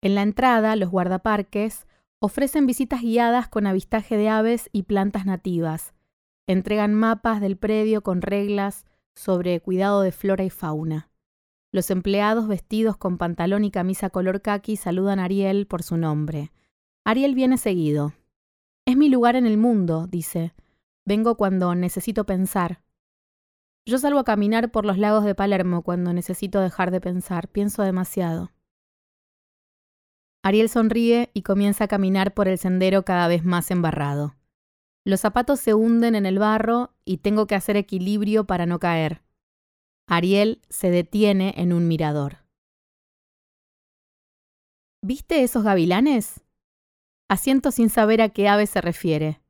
En 0.00 0.14
la 0.14 0.22
entrada, 0.22 0.76
los 0.76 0.90
guardaparques 0.90 1.86
ofrecen 2.20 2.66
visitas 2.66 3.02
guiadas 3.02 3.48
con 3.48 3.66
avistaje 3.66 4.16
de 4.16 4.28
aves 4.28 4.70
y 4.72 4.84
plantas 4.84 5.26
nativas. 5.26 5.92
Entregan 6.46 6.94
mapas 6.94 7.40
del 7.40 7.56
predio 7.56 8.02
con 8.02 8.22
reglas 8.22 8.84
sobre 9.16 9.60
cuidado 9.60 10.02
de 10.02 10.12
flora 10.12 10.44
y 10.44 10.50
fauna. 10.50 11.10
Los 11.76 11.90
empleados 11.90 12.48
vestidos 12.48 12.96
con 12.96 13.18
pantalón 13.18 13.62
y 13.62 13.70
camisa 13.70 14.08
color 14.08 14.40
khaki 14.40 14.76
saludan 14.76 15.18
a 15.18 15.24
Ariel 15.24 15.66
por 15.66 15.82
su 15.82 15.98
nombre. 15.98 16.50
Ariel 17.04 17.34
viene 17.34 17.58
seguido. 17.58 18.14
Es 18.86 18.96
mi 18.96 19.10
lugar 19.10 19.36
en 19.36 19.44
el 19.44 19.58
mundo, 19.58 20.06
dice. 20.06 20.54
Vengo 21.04 21.36
cuando 21.36 21.74
necesito 21.74 22.24
pensar. 22.24 22.80
Yo 23.84 23.98
salgo 23.98 24.20
a 24.20 24.24
caminar 24.24 24.70
por 24.70 24.86
los 24.86 24.96
lagos 24.96 25.26
de 25.26 25.34
Palermo 25.34 25.82
cuando 25.82 26.14
necesito 26.14 26.62
dejar 26.62 26.90
de 26.90 27.02
pensar. 27.02 27.46
Pienso 27.46 27.82
demasiado. 27.82 28.52
Ariel 30.42 30.70
sonríe 30.70 31.28
y 31.34 31.42
comienza 31.42 31.84
a 31.84 31.88
caminar 31.88 32.32
por 32.32 32.48
el 32.48 32.56
sendero 32.56 33.04
cada 33.04 33.28
vez 33.28 33.44
más 33.44 33.70
embarrado. 33.70 34.34
Los 35.04 35.20
zapatos 35.20 35.60
se 35.60 35.74
hunden 35.74 36.14
en 36.14 36.24
el 36.24 36.38
barro 36.38 36.94
y 37.04 37.18
tengo 37.18 37.46
que 37.46 37.54
hacer 37.54 37.76
equilibrio 37.76 38.46
para 38.46 38.64
no 38.64 38.78
caer. 38.78 39.25
Ariel 40.08 40.62
se 40.68 40.90
detiene 40.90 41.54
en 41.56 41.72
un 41.72 41.88
mirador. 41.88 42.44
¿Viste 45.02 45.42
esos 45.42 45.64
gavilanes? 45.64 46.44
Asiento 47.28 47.72
sin 47.72 47.90
saber 47.90 48.22
a 48.22 48.28
qué 48.28 48.48
ave 48.48 48.66
se 48.66 48.80
refiere. 48.80 49.40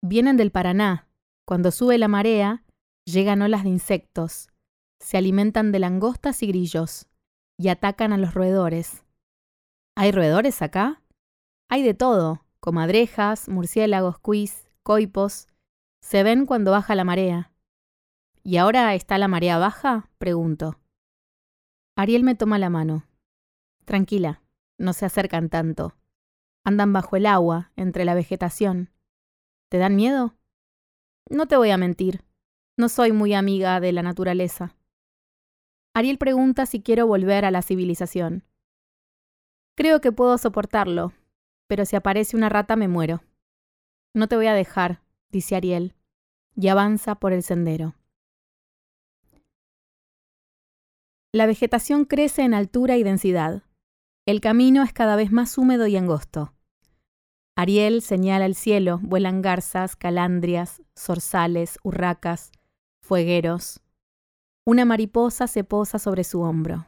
Vienen 0.00 0.36
del 0.36 0.52
Paraná. 0.52 1.08
Cuando 1.44 1.72
sube 1.72 1.98
la 1.98 2.08
marea, 2.08 2.64
llegan 3.04 3.42
olas 3.42 3.64
de 3.64 3.70
insectos. 3.70 4.48
Se 5.00 5.16
alimentan 5.16 5.72
de 5.72 5.80
langostas 5.80 6.42
y 6.42 6.46
grillos 6.46 7.06
y 7.58 7.68
atacan 7.68 8.12
a 8.12 8.18
los 8.18 8.32
roedores. 8.32 9.04
¿Hay 9.96 10.12
roedores 10.12 10.62
acá? 10.62 11.02
Hay 11.68 11.82
de 11.82 11.94
todo, 11.94 12.44
comadrejas, 12.60 13.48
murciélagos, 13.48 14.18
cuis, 14.18 14.68
coipos. 14.82 15.48
Se 16.00 16.22
ven 16.22 16.46
cuando 16.46 16.70
baja 16.70 16.94
la 16.94 17.04
marea. 17.04 17.53
¿Y 18.46 18.58
ahora 18.58 18.94
está 18.94 19.16
la 19.16 19.26
marea 19.26 19.56
baja? 19.56 20.10
pregunto. 20.18 20.78
Ariel 21.96 22.24
me 22.24 22.34
toma 22.34 22.58
la 22.58 22.68
mano. 22.68 23.06
Tranquila, 23.86 24.42
no 24.78 24.92
se 24.92 25.06
acercan 25.06 25.48
tanto. 25.48 25.96
Andan 26.62 26.92
bajo 26.92 27.16
el 27.16 27.24
agua, 27.24 27.72
entre 27.74 28.04
la 28.04 28.14
vegetación. 28.14 28.90
¿Te 29.70 29.78
dan 29.78 29.96
miedo? 29.96 30.34
No 31.30 31.46
te 31.46 31.56
voy 31.56 31.70
a 31.70 31.78
mentir. 31.78 32.22
No 32.76 32.90
soy 32.90 33.12
muy 33.12 33.32
amiga 33.32 33.80
de 33.80 33.92
la 33.92 34.02
naturaleza. 34.02 34.76
Ariel 35.94 36.18
pregunta 36.18 36.66
si 36.66 36.82
quiero 36.82 37.06
volver 37.06 37.46
a 37.46 37.50
la 37.50 37.62
civilización. 37.62 38.44
Creo 39.74 40.02
que 40.02 40.12
puedo 40.12 40.36
soportarlo, 40.36 41.14
pero 41.66 41.86
si 41.86 41.96
aparece 41.96 42.36
una 42.36 42.50
rata 42.50 42.76
me 42.76 42.88
muero. 42.88 43.22
No 44.12 44.28
te 44.28 44.36
voy 44.36 44.48
a 44.48 44.54
dejar, 44.54 45.00
dice 45.30 45.56
Ariel, 45.56 45.94
y 46.56 46.68
avanza 46.68 47.14
por 47.14 47.32
el 47.32 47.42
sendero. 47.42 47.94
La 51.34 51.46
vegetación 51.46 52.04
crece 52.04 52.42
en 52.42 52.54
altura 52.54 52.96
y 52.96 53.02
densidad. 53.02 53.64
El 54.24 54.40
camino 54.40 54.84
es 54.84 54.92
cada 54.92 55.16
vez 55.16 55.32
más 55.32 55.58
húmedo 55.58 55.88
y 55.88 55.96
angosto. 55.96 56.54
Ariel 57.56 58.02
señala 58.02 58.46
el 58.46 58.54
cielo, 58.54 59.00
vuelan 59.02 59.42
garzas, 59.42 59.96
calandrias, 59.96 60.80
zorzales, 60.96 61.80
urracas, 61.82 62.52
fuegueros. 63.02 63.80
Una 64.64 64.84
mariposa 64.84 65.48
se 65.48 65.64
posa 65.64 65.98
sobre 65.98 66.22
su 66.22 66.40
hombro. 66.40 66.86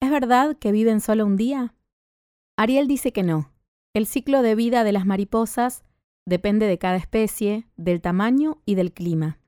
¿Es 0.00 0.12
verdad 0.12 0.56
que 0.56 0.70
viven 0.70 1.00
solo 1.00 1.26
un 1.26 1.36
día? 1.36 1.74
Ariel 2.56 2.86
dice 2.86 3.12
que 3.12 3.24
no. 3.24 3.50
El 3.96 4.06
ciclo 4.06 4.42
de 4.42 4.54
vida 4.54 4.84
de 4.84 4.92
las 4.92 5.06
mariposas 5.06 5.82
depende 6.24 6.68
de 6.68 6.78
cada 6.78 6.98
especie, 6.98 7.66
del 7.76 8.00
tamaño 8.00 8.62
y 8.64 8.76
del 8.76 8.92
clima. 8.92 9.40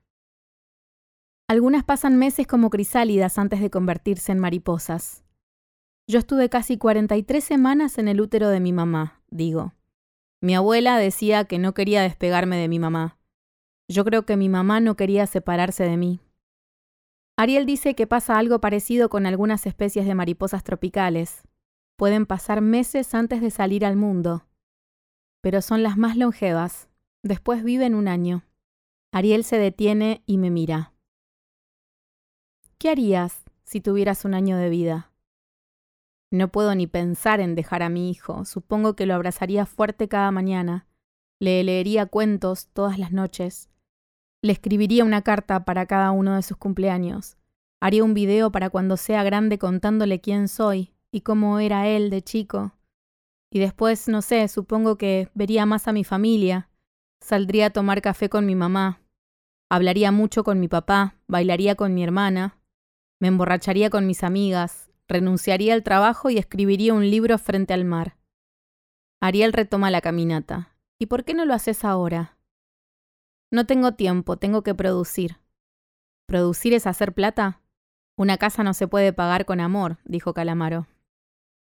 Algunas 1.49 1.85
pasan 1.85 2.17
meses 2.17 2.45
como 2.45 2.69
crisálidas 2.69 3.37
antes 3.37 3.61
de 3.61 3.69
convertirse 3.69 4.33
en 4.33 4.39
mariposas. 4.39 5.23
Yo 6.05 6.19
estuve 6.19 6.49
casi 6.49 6.77
43 6.77 7.41
semanas 7.41 7.97
en 7.97 8.09
el 8.09 8.19
útero 8.19 8.49
de 8.49 8.59
mi 8.59 8.73
mamá, 8.73 9.21
digo. 9.29 9.73
Mi 10.41 10.55
abuela 10.55 10.97
decía 10.97 11.45
que 11.45 11.57
no 11.57 11.73
quería 11.73 12.01
despegarme 12.01 12.57
de 12.57 12.67
mi 12.67 12.79
mamá. 12.79 13.17
Yo 13.87 14.03
creo 14.03 14.25
que 14.25 14.35
mi 14.35 14.49
mamá 14.49 14.81
no 14.81 14.97
quería 14.97 15.25
separarse 15.25 15.85
de 15.85 15.95
mí. 15.95 16.19
Ariel 17.37 17.65
dice 17.65 17.95
que 17.95 18.07
pasa 18.07 18.37
algo 18.37 18.59
parecido 18.59 19.07
con 19.07 19.25
algunas 19.25 19.65
especies 19.67 20.05
de 20.05 20.15
mariposas 20.15 20.65
tropicales. 20.65 21.43
Pueden 21.95 22.25
pasar 22.25 22.59
meses 22.59 23.15
antes 23.15 23.39
de 23.39 23.51
salir 23.51 23.85
al 23.85 23.95
mundo, 23.95 24.45
pero 25.41 25.61
son 25.61 25.81
las 25.81 25.97
más 25.97 26.17
longevas. 26.17 26.89
Después 27.23 27.63
viven 27.63 27.95
un 27.95 28.09
año. 28.09 28.43
Ariel 29.13 29.45
se 29.45 29.57
detiene 29.57 30.23
y 30.25 30.37
me 30.37 30.51
mira. 30.51 30.93
¿Qué 32.79 32.91
harías 32.91 33.43
si 33.63 33.81
tuvieras 33.81 34.23
un 34.23 34.35
año 34.35 34.55
de 34.55 34.69
vida? 34.69 35.11
No 36.29 36.49
puedo 36.49 36.75
ni 36.75 36.85
pensar 36.85 37.39
en 37.39 37.55
dejar 37.55 37.81
a 37.81 37.89
mi 37.89 38.11
hijo. 38.11 38.45
Supongo 38.45 38.95
que 38.95 39.07
lo 39.07 39.15
abrazaría 39.15 39.65
fuerte 39.65 40.07
cada 40.07 40.29
mañana. 40.29 40.85
Le 41.39 41.63
leería 41.63 42.05
cuentos 42.05 42.67
todas 42.73 42.99
las 42.99 43.11
noches. 43.11 43.71
Le 44.43 44.51
escribiría 44.51 45.05
una 45.05 45.23
carta 45.23 45.65
para 45.65 45.87
cada 45.87 46.11
uno 46.11 46.35
de 46.35 46.43
sus 46.43 46.57
cumpleaños. 46.57 47.35
Haría 47.81 48.03
un 48.03 48.13
video 48.13 48.51
para 48.51 48.69
cuando 48.69 48.95
sea 48.95 49.23
grande 49.23 49.57
contándole 49.57 50.21
quién 50.21 50.47
soy 50.47 50.93
y 51.11 51.21
cómo 51.21 51.57
era 51.57 51.87
él 51.87 52.11
de 52.11 52.21
chico. 52.21 52.73
Y 53.51 53.57
después, 53.57 54.07
no 54.07 54.21
sé, 54.21 54.47
supongo 54.49 54.99
que 54.99 55.29
vería 55.33 55.65
más 55.65 55.87
a 55.87 55.93
mi 55.93 56.03
familia. 56.03 56.69
Saldría 57.21 57.67
a 57.67 57.69
tomar 57.71 58.03
café 58.03 58.29
con 58.29 58.45
mi 58.45 58.53
mamá. 58.53 59.01
Hablaría 59.67 60.11
mucho 60.11 60.43
con 60.43 60.59
mi 60.59 60.67
papá, 60.67 61.15
bailaría 61.27 61.73
con 61.73 61.95
mi 61.95 62.03
hermana. 62.03 62.53
Me 63.19 63.27
emborracharía 63.27 63.89
con 63.89 64.05
mis 64.05 64.23
amigas, 64.23 64.91
renunciaría 65.07 65.73
al 65.73 65.83
trabajo 65.83 66.29
y 66.29 66.37
escribiría 66.37 66.93
un 66.93 67.09
libro 67.09 67.37
frente 67.37 67.73
al 67.73 67.85
mar. 67.85 68.17
Ariel 69.21 69.53
retoma 69.53 69.89
la 69.89 70.01
caminata. 70.01 70.75
¿Y 70.99 71.07
por 71.07 71.23
qué 71.23 71.33
no 71.33 71.45
lo 71.45 71.53
haces 71.53 71.83
ahora? 71.83 72.37
No 73.51 73.65
tengo 73.65 73.93
tiempo, 73.93 74.37
tengo 74.37 74.61
que 74.61 74.75
producir. 74.75 75.37
¿Producir 76.27 76.73
es 76.73 76.85
hacer 76.85 77.13
plata? 77.13 77.61
Una 78.17 78.37
casa 78.37 78.63
no 78.63 78.73
se 78.73 78.87
puede 78.87 79.13
pagar 79.13 79.45
con 79.45 79.59
amor, 79.59 79.99
dijo 80.03 80.33
Calamaro. 80.33 80.87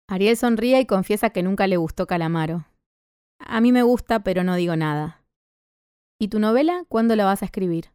Ariel 0.07 0.35
sonríe 0.35 0.79
y 0.79 0.85
confiesa 0.85 1.29
que 1.29 1.43
nunca 1.43 1.67
le 1.67 1.77
gustó 1.77 2.07
Calamaro. 2.07 2.65
A 3.39 3.61
mí 3.61 3.71
me 3.71 3.83
gusta, 3.83 4.23
pero 4.23 4.43
no 4.43 4.55
digo 4.55 4.75
nada. 4.75 5.23
¿Y 6.19 6.27
tu 6.27 6.39
novela 6.39 6.83
cuándo 6.89 7.15
la 7.15 7.25
vas 7.25 7.41
a 7.41 7.45
escribir? 7.45 7.91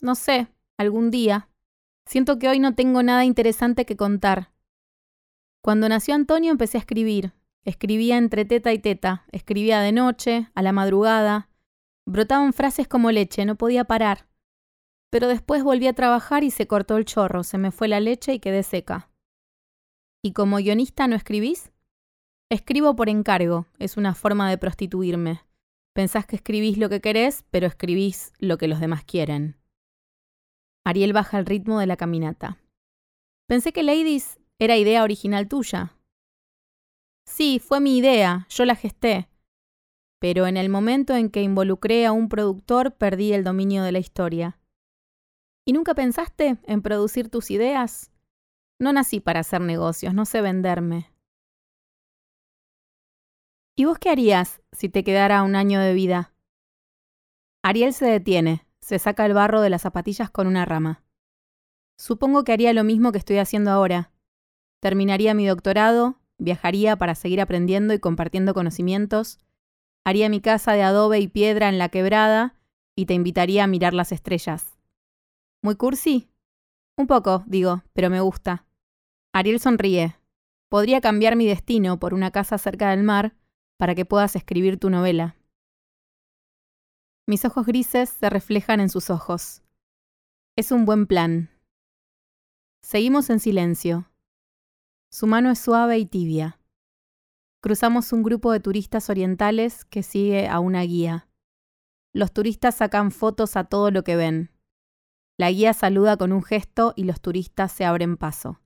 No 0.00 0.14
sé, 0.14 0.48
algún 0.76 1.10
día. 1.10 1.48
Siento 2.08 2.38
que 2.38 2.48
hoy 2.48 2.58
no 2.58 2.74
tengo 2.74 3.02
nada 3.02 3.26
interesante 3.26 3.84
que 3.84 3.96
contar. 3.96 4.50
Cuando 5.62 5.88
nació 5.88 6.14
Antonio 6.14 6.50
empecé 6.50 6.78
a 6.78 6.80
escribir. 6.80 7.34
Escribía 7.64 8.16
entre 8.16 8.46
teta 8.46 8.72
y 8.72 8.78
teta, 8.78 9.26
escribía 9.30 9.80
de 9.80 9.92
noche, 9.92 10.48
a 10.54 10.62
la 10.62 10.72
madrugada, 10.72 11.50
Brotaban 12.06 12.54
frases 12.54 12.88
como 12.88 13.12
leche, 13.12 13.44
no 13.44 13.56
podía 13.56 13.84
parar. 13.84 14.26
Pero 15.10 15.28
después 15.28 15.62
volví 15.62 15.86
a 15.86 15.92
trabajar 15.92 16.42
y 16.42 16.50
se 16.50 16.66
cortó 16.66 16.96
el 16.96 17.04
chorro, 17.04 17.44
se 17.44 17.58
me 17.58 17.70
fue 17.70 17.86
la 17.86 18.00
leche 18.00 18.32
y 18.32 18.40
quedé 18.40 18.62
seca. 18.62 19.10
¿Y 20.24 20.32
como 20.32 20.56
guionista 20.56 21.06
no 21.06 21.14
escribís? 21.14 21.70
Escribo 22.50 22.96
por 22.96 23.10
encargo, 23.10 23.66
es 23.78 23.98
una 23.98 24.14
forma 24.14 24.48
de 24.48 24.56
prostituirme. 24.56 25.42
Pensás 25.92 26.24
que 26.24 26.36
escribís 26.36 26.78
lo 26.78 26.88
que 26.88 27.02
querés, 27.02 27.44
pero 27.50 27.66
escribís 27.66 28.32
lo 28.38 28.56
que 28.56 28.68
los 28.68 28.80
demás 28.80 29.04
quieren. 29.04 29.58
Ariel 30.88 31.12
baja 31.12 31.38
el 31.38 31.46
ritmo 31.46 31.78
de 31.80 31.86
la 31.86 31.96
caminata. 31.96 32.58
Pensé 33.46 33.72
que 33.72 33.82
Ladies 33.82 34.38
era 34.58 34.76
idea 34.76 35.02
original 35.02 35.48
tuya. 35.48 35.96
Sí, 37.26 37.58
fue 37.58 37.80
mi 37.80 37.98
idea, 37.98 38.46
yo 38.50 38.64
la 38.64 38.74
gesté 38.74 39.28
pero 40.18 40.46
en 40.46 40.56
el 40.56 40.68
momento 40.68 41.14
en 41.14 41.30
que 41.30 41.42
involucré 41.42 42.06
a 42.06 42.12
un 42.12 42.28
productor 42.28 42.96
perdí 42.96 43.32
el 43.32 43.44
dominio 43.44 43.82
de 43.82 43.92
la 43.92 43.98
historia. 43.98 44.58
¿Y 45.64 45.72
nunca 45.72 45.94
pensaste 45.94 46.58
en 46.64 46.82
producir 46.82 47.28
tus 47.28 47.50
ideas? 47.50 48.10
No 48.80 48.92
nací 48.92 49.20
para 49.20 49.40
hacer 49.40 49.60
negocios, 49.60 50.14
no 50.14 50.24
sé 50.24 50.40
venderme. 50.40 51.12
¿Y 53.76 53.84
vos 53.84 53.98
qué 53.98 54.10
harías 54.10 54.60
si 54.72 54.88
te 54.88 55.04
quedara 55.04 55.42
un 55.42 55.54
año 55.54 55.80
de 55.80 55.94
vida? 55.94 56.34
Ariel 57.62 57.92
se 57.92 58.06
detiene, 58.06 58.66
se 58.88 58.98
saca 58.98 59.26
el 59.26 59.34
barro 59.34 59.60
de 59.60 59.68
las 59.68 59.82
zapatillas 59.82 60.30
con 60.30 60.46
una 60.46 60.64
rama. 60.64 61.02
Supongo 61.98 62.42
que 62.42 62.54
haría 62.54 62.72
lo 62.72 62.84
mismo 62.84 63.12
que 63.12 63.18
estoy 63.18 63.36
haciendo 63.36 63.70
ahora. 63.70 64.12
Terminaría 64.80 65.34
mi 65.34 65.46
doctorado, 65.46 66.16
viajaría 66.38 66.96
para 66.96 67.14
seguir 67.14 67.42
aprendiendo 67.42 67.92
y 67.92 67.98
compartiendo 67.98 68.54
conocimientos, 68.54 69.40
haría 70.06 70.30
mi 70.30 70.40
casa 70.40 70.72
de 70.72 70.84
adobe 70.84 71.20
y 71.20 71.28
piedra 71.28 71.68
en 71.68 71.76
la 71.76 71.90
quebrada 71.90 72.54
y 72.96 73.04
te 73.04 73.12
invitaría 73.12 73.64
a 73.64 73.66
mirar 73.66 73.92
las 73.92 74.10
estrellas. 74.10 74.78
¿Muy 75.60 75.76
cursi? 75.76 76.30
Un 76.96 77.06
poco, 77.06 77.44
digo, 77.46 77.82
pero 77.92 78.08
me 78.08 78.20
gusta. 78.20 78.64
Ariel 79.34 79.60
sonríe. 79.60 80.16
Podría 80.70 81.02
cambiar 81.02 81.36
mi 81.36 81.46
destino 81.46 81.98
por 81.98 82.14
una 82.14 82.30
casa 82.30 82.56
cerca 82.56 82.88
del 82.92 83.02
mar 83.02 83.34
para 83.76 83.94
que 83.94 84.06
puedas 84.06 84.34
escribir 84.34 84.78
tu 84.78 84.88
novela. 84.88 85.36
Mis 87.28 87.44
ojos 87.44 87.66
grises 87.66 88.08
se 88.08 88.30
reflejan 88.30 88.80
en 88.80 88.88
sus 88.88 89.10
ojos. 89.10 89.62
Es 90.56 90.72
un 90.72 90.86
buen 90.86 91.06
plan. 91.06 91.50
Seguimos 92.80 93.28
en 93.28 93.38
silencio. 93.38 94.10
Su 95.12 95.26
mano 95.26 95.50
es 95.50 95.58
suave 95.58 95.98
y 95.98 96.06
tibia. 96.06 96.58
Cruzamos 97.60 98.14
un 98.14 98.22
grupo 98.22 98.50
de 98.50 98.60
turistas 98.60 99.10
orientales 99.10 99.84
que 99.84 100.02
sigue 100.02 100.48
a 100.48 100.58
una 100.58 100.80
guía. 100.84 101.28
Los 102.14 102.32
turistas 102.32 102.76
sacan 102.76 103.10
fotos 103.10 103.56
a 103.56 103.64
todo 103.64 103.90
lo 103.90 104.04
que 104.04 104.16
ven. 104.16 104.50
La 105.36 105.50
guía 105.50 105.74
saluda 105.74 106.16
con 106.16 106.32
un 106.32 106.42
gesto 106.42 106.94
y 106.96 107.04
los 107.04 107.20
turistas 107.20 107.72
se 107.72 107.84
abren 107.84 108.16
paso. 108.16 108.62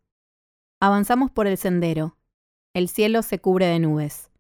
Avanzamos 0.81 1.33
por 1.33 1.49
el 1.49 1.59
sendero. 1.59 2.17
El 2.75 2.89
cielo 2.89 3.23
se 3.23 3.41
cubre 3.41 3.67
de 3.67 3.81
nubes. 3.81 4.31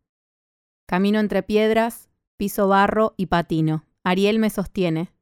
Camino 0.86 1.18
entre 1.18 1.42
piedras, 1.42 2.08
piso 2.36 2.68
barro 2.68 3.14
y 3.16 3.26
patino. 3.26 3.84
Ariel 4.04 4.38
me 4.38 4.50
sostiene. 4.50 5.12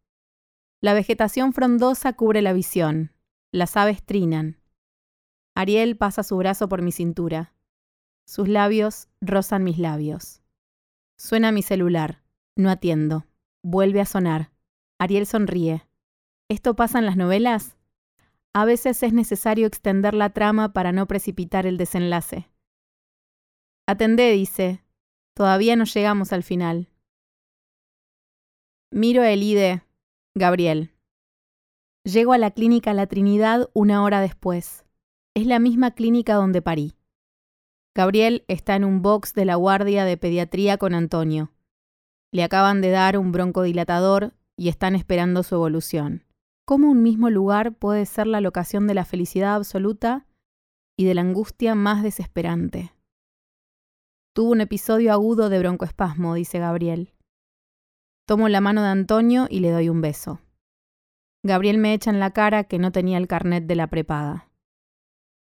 La 0.81 0.95
vegetación 0.95 1.53
frondosa 1.53 2.15
cubre 2.15 2.41
la 2.41 2.55
visión. 2.55 3.13
Las 3.53 3.77
aves 3.77 4.03
trinan. 4.03 4.59
Ariel 5.55 5.97
pasa 5.97 6.23
su 6.23 6.37
brazo 6.39 6.69
por 6.69 6.81
mi 6.81 6.91
cintura. 6.91 7.53
Sus 8.27 8.49
labios 8.49 9.09
rozan 9.21 9.65
mis 9.65 9.79
labios. 9.79 10.41
Suena 11.19 11.53
mi 11.53 11.63
celular. 11.63 12.23
No 12.57 12.71
atiendo. 12.71 13.27
Vuelve 13.63 14.01
a 14.01 14.07
sonar. 14.07 14.51
Ariel 14.99 15.27
sonríe. 15.27 15.87
¿Esto 16.49 16.75
pasa 16.75 16.99
en 16.99 17.07
las 17.07 17.17
novelas? 17.17 17.77
A 18.55 18.65
veces 18.65 19.03
es 19.03 19.13
necesario 19.13 19.67
extender 19.67 20.15
la 20.15 20.31
trama 20.31 20.73
para 20.73 20.93
no 20.93 21.07
precipitar 21.07 21.67
el 21.67 21.77
desenlace. 21.77 22.49
Atendé, 23.87 24.33
dice. 24.33 24.83
Todavía 25.35 25.77
no 25.77 25.85
llegamos 25.85 26.33
al 26.33 26.43
final. 26.43 26.90
Miro 28.93 29.23
el 29.23 29.45
IDE. 29.45 29.85
Gabriel. 30.35 30.91
Llego 32.03 32.33
a 32.33 32.39
la 32.39 32.51
clínica 32.51 32.93
La 32.93 33.07
Trinidad 33.07 33.71
una 33.73 34.03
hora 34.03 34.21
después. 34.21 34.85
Es 35.37 35.47
la 35.47 35.61
misma 35.61 35.93
clínica 35.93 36.35
donde 36.35 36.61
parí. 36.61 36.97
Gabriel 37.95 38.45
está 38.49 38.75
en 38.75 38.85
un 38.85 39.01
box 39.01 39.33
de 39.33 39.45
la 39.45 39.55
guardia 39.55 40.05
de 40.05 40.17
pediatría 40.17 40.77
con 40.77 40.95
Antonio. 40.95 41.53
Le 42.33 42.43
acaban 42.43 42.81
de 42.81 42.91
dar 42.91 43.17
un 43.17 43.31
broncodilatador 43.31 44.35
y 44.57 44.69
están 44.69 44.97
esperando 44.97 45.45
su 45.45 45.55
evolución. 45.55 46.25
¿Cómo 46.65 46.91
un 46.91 47.01
mismo 47.01 47.31
lugar 47.31 47.75
puede 47.77 48.07
ser 48.07 48.27
la 48.27 48.41
locación 48.41 48.89
de 48.89 48.95
la 48.95 49.05
felicidad 49.05 49.55
absoluta 49.55 50.27
y 50.99 51.05
de 51.05 51.15
la 51.15 51.21
angustia 51.21 51.77
más 51.77 52.03
desesperante? 52.03 52.93
Tuvo 54.35 54.51
un 54.51 54.61
episodio 54.63 55.13
agudo 55.13 55.49
de 55.49 55.61
broncoespasmo, 55.61 56.35
dice 56.35 56.59
Gabriel. 56.59 57.13
Tomo 58.31 58.49
la 58.49 58.61
mano 58.61 58.85
de 58.85 58.91
Antonio 58.91 59.49
y 59.51 59.59
le 59.59 59.73
doy 59.73 59.89
un 59.89 60.01
beso. 60.01 60.39
Gabriel 61.43 61.79
me 61.79 61.93
echa 61.95 62.13
en 62.13 62.21
la 62.21 62.31
cara 62.31 62.63
que 62.63 62.79
no 62.79 62.93
tenía 62.93 63.19
el 63.19 63.27
carnet 63.27 63.67
de 63.67 63.75
la 63.75 63.89
prepaga. 63.89 64.49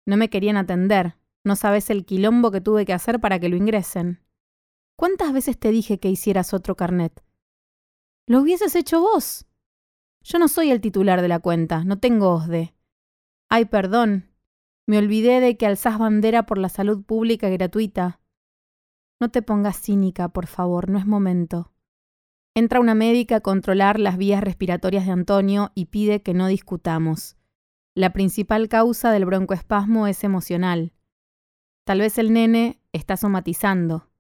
No 0.09 0.16
me 0.16 0.29
querían 0.29 0.57
atender, 0.57 1.16
no 1.44 1.55
sabes 1.55 1.88
el 1.90 2.05
quilombo 2.05 2.50
que 2.50 2.61
tuve 2.61 2.85
que 2.85 2.92
hacer 2.92 3.20
para 3.20 3.38
que 3.38 3.48
lo 3.48 3.55
ingresen. 3.55 4.24
¿Cuántas 4.96 5.33
veces 5.33 5.57
te 5.57 5.70
dije 5.70 6.00
que 6.00 6.09
hicieras 6.09 6.53
otro 6.53 6.74
carnet? 6.74 7.22
Lo 8.26 8.40
hubieses 8.40 8.74
hecho 8.74 9.00
vos. 9.00 9.46
Yo 10.24 10.40
no 10.40 10.48
soy 10.48 10.72
el 10.72 10.81
titular 10.81 11.22
de 11.22 11.29
la 11.29 11.38
cuenta, 11.38 11.85
no 11.85 12.00
tengo 12.00 12.35
OSDE. 12.35 12.74
Ay, 13.48 13.66
perdón. 13.66 14.35
Me 14.88 14.98
olvidé 14.98 15.38
de 15.38 15.57
que 15.57 15.66
alzás 15.66 15.96
bandera 15.96 16.44
por 16.44 16.59
la 16.59 16.68
salud 16.68 17.05
pública 17.05 17.48
gratuita. 17.50 18.20
No 19.20 19.31
te 19.31 19.42
pongas 19.42 19.81
cínica, 19.81 20.31
por 20.31 20.48
favor, 20.48 20.90
no 20.90 20.98
es 20.98 21.07
momento. 21.07 21.72
Entra 22.56 22.80
una 22.80 22.94
médica 22.94 23.36
a 23.36 23.40
controlar 23.40 24.00
las 24.00 24.16
vías 24.16 24.42
respiratorias 24.42 25.06
de 25.06 25.12
Antonio 25.12 25.70
y 25.74 25.86
pide 25.86 26.22
que 26.22 26.34
no 26.34 26.48
discutamos. 26.48 27.36
La 27.94 28.12
principal 28.12 28.68
causa 28.68 29.12
del 29.12 29.24
broncoespasmo 29.24 30.08
es 30.08 30.24
emocional. 30.24 30.92
Tal 31.84 32.00
vez 32.00 32.18
el 32.18 32.32
nene 32.32 32.80
está 32.92 33.16
somatizando. 33.16 34.10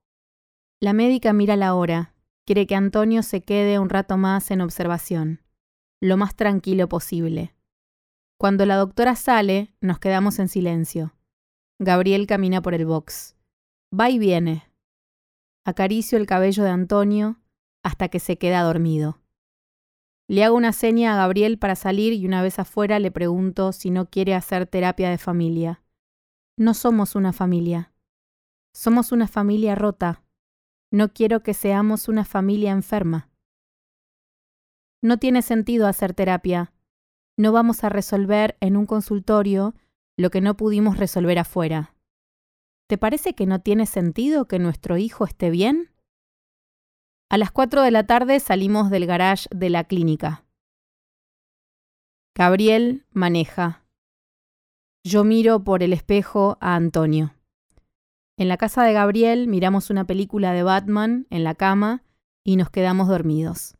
La 0.80 0.92
médica 0.92 1.32
mira 1.32 1.56
la 1.56 1.74
hora. 1.74 2.14
Quiere 2.46 2.66
que 2.66 2.74
Antonio 2.74 3.22
se 3.22 3.42
quede 3.42 3.78
un 3.78 3.90
rato 3.90 4.16
más 4.16 4.50
en 4.50 4.60
observación, 4.60 5.42
lo 6.00 6.16
más 6.16 6.34
tranquilo 6.34 6.88
posible. 6.88 7.54
Cuando 8.38 8.64
la 8.64 8.76
doctora 8.76 9.14
sale, 9.14 9.74
nos 9.80 9.98
quedamos 9.98 10.38
en 10.38 10.48
silencio. 10.48 11.14
Gabriel 11.78 12.26
camina 12.26 12.62
por 12.62 12.74
el 12.74 12.86
box. 12.86 13.36
Va 13.98 14.08
y 14.10 14.18
viene. 14.18 14.70
Acaricio 15.64 16.16
el 16.16 16.26
cabello 16.26 16.64
de 16.64 16.70
Antonio 16.70 17.40
hasta 17.82 18.08
que 18.08 18.20
se 18.20 18.38
queda 18.38 18.62
dormido. 18.62 19.20
Le 20.28 20.44
hago 20.44 20.56
una 20.56 20.72
seña 20.72 21.12
a 21.12 21.16
Gabriel 21.16 21.58
para 21.58 21.74
salir 21.74 22.12
y 22.12 22.24
una 22.24 22.42
vez 22.42 22.58
afuera 22.58 22.98
le 23.00 23.10
pregunto 23.10 23.72
si 23.72 23.90
no 23.90 24.08
quiere 24.08 24.34
hacer 24.34 24.66
terapia 24.66 25.10
de 25.10 25.18
familia. 25.18 25.82
No 26.56 26.74
somos 26.74 27.16
una 27.16 27.32
familia. 27.32 27.92
Somos 28.72 29.10
una 29.10 29.26
familia 29.26 29.74
rota. 29.74 30.22
No 30.92 31.12
quiero 31.12 31.42
que 31.42 31.54
seamos 31.54 32.08
una 32.08 32.24
familia 32.24 32.70
enferma. 32.70 33.28
No 35.02 35.18
tiene 35.18 35.42
sentido 35.42 35.86
hacer 35.86 36.14
terapia. 36.14 36.72
No 37.36 37.52
vamos 37.52 37.82
a 37.82 37.88
resolver 37.88 38.56
en 38.60 38.76
un 38.76 38.86
consultorio 38.86 39.74
lo 40.16 40.30
que 40.30 40.40
no 40.40 40.56
pudimos 40.56 40.98
resolver 40.98 41.38
afuera. 41.38 41.94
¿Te 42.86 42.98
parece 42.98 43.34
que 43.34 43.46
no 43.46 43.60
tiene 43.60 43.86
sentido 43.86 44.46
que 44.46 44.58
nuestro 44.58 44.98
hijo 44.98 45.24
esté 45.24 45.50
bien? 45.50 45.89
A 47.32 47.38
las 47.38 47.52
4 47.52 47.82
de 47.82 47.92
la 47.92 48.04
tarde 48.08 48.40
salimos 48.40 48.90
del 48.90 49.06
garage 49.06 49.48
de 49.52 49.70
la 49.70 49.84
clínica. 49.84 50.44
Gabriel 52.34 53.06
maneja. 53.12 53.84
Yo 55.04 55.22
miro 55.22 55.62
por 55.62 55.84
el 55.84 55.92
espejo 55.92 56.58
a 56.60 56.74
Antonio. 56.74 57.32
En 58.36 58.48
la 58.48 58.56
casa 58.56 58.82
de 58.82 58.92
Gabriel 58.92 59.46
miramos 59.46 59.90
una 59.90 60.08
película 60.08 60.52
de 60.52 60.64
Batman 60.64 61.28
en 61.30 61.44
la 61.44 61.54
cama 61.54 62.02
y 62.42 62.56
nos 62.56 62.68
quedamos 62.68 63.06
dormidos. 63.06 63.76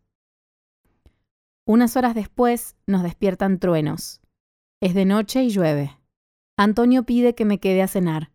Unas 1.67 1.97
horas 1.97 2.15
después 2.15 2.77
nos 2.87 3.03
despiertan 3.03 3.59
truenos. 3.59 4.21
Es 4.81 4.95
de 4.95 5.07
noche 5.07 5.43
y 5.43 5.51
llueve. 5.51 5.99
Antonio 6.57 7.03
pide 7.03 7.35
que 7.35 7.45
me 7.45 7.59
quede 7.59 7.83
a 7.83 7.89
cenar. 7.89 8.31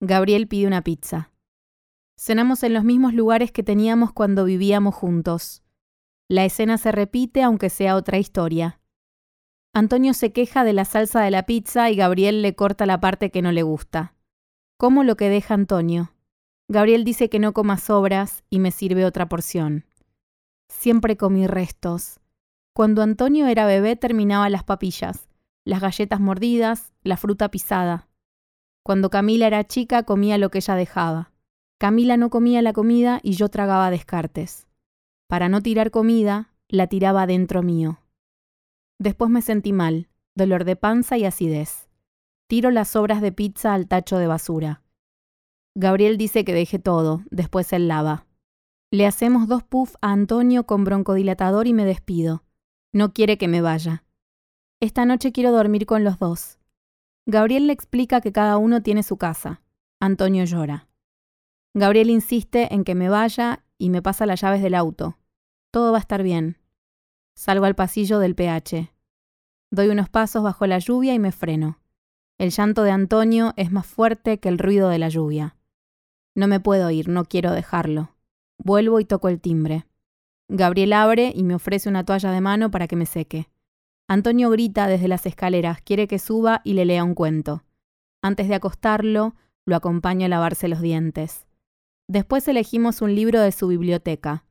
Gabriel 0.00 0.48
pide 0.48 0.66
una 0.66 0.82
pizza. 0.82 1.30
Cenamos 2.18 2.62
en 2.62 2.72
los 2.72 2.84
mismos 2.84 3.12
lugares 3.12 3.52
que 3.52 3.62
teníamos 3.62 4.12
cuando 4.12 4.44
vivíamos 4.44 4.94
juntos. 4.94 5.62
La 6.28 6.44
escena 6.44 6.78
se 6.78 6.90
repite 6.90 7.42
aunque 7.42 7.70
sea 7.70 7.94
otra 7.94 8.18
historia. 8.18 8.80
Antonio 9.74 10.14
se 10.14 10.32
queja 10.32 10.64
de 10.64 10.72
la 10.72 10.86
salsa 10.86 11.20
de 11.20 11.30
la 11.30 11.44
pizza 11.44 11.90
y 11.90 11.96
Gabriel 11.96 12.40
le 12.40 12.54
corta 12.54 12.86
la 12.86 12.98
parte 12.98 13.30
que 13.30 13.42
no 13.42 13.52
le 13.52 13.62
gusta. 13.62 14.14
Como 14.78 15.04
lo 15.04 15.16
que 15.16 15.28
deja 15.28 15.54
Antonio. 15.54 16.12
Gabriel 16.68 17.04
dice 17.04 17.28
que 17.28 17.38
no 17.38 17.52
coma 17.52 17.76
sobras 17.76 18.42
y 18.48 18.58
me 18.58 18.70
sirve 18.70 19.04
otra 19.04 19.28
porción. 19.28 19.84
Siempre 20.68 21.16
comí 21.18 21.46
restos. 21.46 22.20
Cuando 22.74 23.02
Antonio 23.02 23.46
era 23.46 23.66
bebé 23.66 23.96
terminaba 23.96 24.48
las 24.48 24.64
papillas, 24.64 25.28
las 25.64 25.80
galletas 25.80 26.20
mordidas, 26.20 26.92
la 27.02 27.16
fruta 27.16 27.50
pisada. 27.50 28.08
Cuando 28.82 29.10
Camila 29.10 29.46
era 29.46 29.64
chica 29.64 30.02
comía 30.04 30.38
lo 30.38 30.50
que 30.50 30.58
ella 30.58 30.74
dejaba. 30.74 31.32
Camila 31.78 32.16
no 32.16 32.30
comía 32.30 32.62
la 32.62 32.72
comida 32.72 33.20
y 33.22 33.32
yo 33.32 33.48
tragaba 33.50 33.90
descartes. 33.90 34.66
Para 35.28 35.48
no 35.48 35.60
tirar 35.60 35.90
comida, 35.90 36.54
la 36.68 36.86
tiraba 36.86 37.26
dentro 37.26 37.62
mío. 37.62 38.00
Después 38.98 39.30
me 39.30 39.42
sentí 39.42 39.72
mal, 39.72 40.08
dolor 40.34 40.64
de 40.64 40.76
panza 40.76 41.18
y 41.18 41.24
acidez. 41.24 41.88
Tiro 42.48 42.70
las 42.70 42.88
sobras 42.88 43.20
de 43.20 43.32
pizza 43.32 43.74
al 43.74 43.88
tacho 43.88 44.18
de 44.18 44.26
basura. 44.26 44.82
Gabriel 45.74 46.16
dice 46.16 46.44
que 46.44 46.54
deje 46.54 46.78
todo, 46.78 47.22
después 47.30 47.70
él 47.74 47.88
lava. 47.88 48.26
Le 48.90 49.04
hacemos 49.06 49.46
dos 49.46 49.62
puffs 49.62 49.98
a 50.00 50.12
Antonio 50.12 50.64
con 50.64 50.84
broncodilatador 50.84 51.66
y 51.66 51.74
me 51.74 51.84
despido. 51.84 52.44
No 52.94 53.12
quiere 53.12 53.36
que 53.36 53.48
me 53.48 53.60
vaya. 53.60 54.04
Esta 54.80 55.04
noche 55.04 55.32
quiero 55.32 55.52
dormir 55.52 55.84
con 55.84 56.04
los 56.04 56.18
dos. 56.18 56.58
Gabriel 57.26 57.66
le 57.66 57.74
explica 57.74 58.22
que 58.22 58.32
cada 58.32 58.56
uno 58.56 58.82
tiene 58.82 59.02
su 59.02 59.18
casa. 59.18 59.60
Antonio 60.00 60.44
llora. 60.44 60.85
Gabriel 61.76 62.08
insiste 62.08 62.72
en 62.72 62.84
que 62.84 62.94
me 62.94 63.10
vaya 63.10 63.62
y 63.76 63.90
me 63.90 64.00
pasa 64.00 64.24
las 64.24 64.40
llaves 64.40 64.62
del 64.62 64.74
auto. 64.74 65.18
Todo 65.70 65.92
va 65.92 65.98
a 65.98 66.00
estar 66.00 66.22
bien. 66.22 66.56
Salgo 67.34 67.66
al 67.66 67.74
pasillo 67.74 68.18
del 68.18 68.34
PH. 68.34 68.94
Doy 69.70 69.88
unos 69.88 70.08
pasos 70.08 70.42
bajo 70.42 70.66
la 70.66 70.78
lluvia 70.78 71.12
y 71.12 71.18
me 71.18 71.32
freno. 71.32 71.78
El 72.38 72.48
llanto 72.50 72.82
de 72.82 72.92
Antonio 72.92 73.52
es 73.58 73.72
más 73.72 73.86
fuerte 73.86 74.40
que 74.40 74.48
el 74.48 74.58
ruido 74.58 74.88
de 74.88 74.98
la 74.98 75.10
lluvia. 75.10 75.58
No 76.34 76.48
me 76.48 76.60
puedo 76.60 76.90
ir, 76.90 77.10
no 77.10 77.26
quiero 77.26 77.52
dejarlo. 77.52 78.16
Vuelvo 78.56 78.98
y 78.98 79.04
toco 79.04 79.28
el 79.28 79.42
timbre. 79.42 79.84
Gabriel 80.48 80.94
abre 80.94 81.30
y 81.34 81.42
me 81.42 81.54
ofrece 81.54 81.90
una 81.90 82.04
toalla 82.06 82.30
de 82.30 82.40
mano 82.40 82.70
para 82.70 82.88
que 82.88 82.96
me 82.96 83.04
seque. 83.04 83.50
Antonio 84.08 84.48
grita 84.48 84.86
desde 84.86 85.08
las 85.08 85.26
escaleras, 85.26 85.82
quiere 85.82 86.08
que 86.08 86.18
suba 86.18 86.62
y 86.64 86.72
le 86.72 86.86
lea 86.86 87.04
un 87.04 87.14
cuento. 87.14 87.64
Antes 88.22 88.48
de 88.48 88.54
acostarlo, 88.54 89.34
lo 89.66 89.76
acompaño 89.76 90.24
a 90.24 90.30
lavarse 90.30 90.68
los 90.68 90.80
dientes. 90.80 91.45
Después 92.08 92.46
elegimos 92.46 93.02
un 93.02 93.14
libro 93.14 93.40
de 93.40 93.50
su 93.50 93.66
biblioteca. 93.66 94.44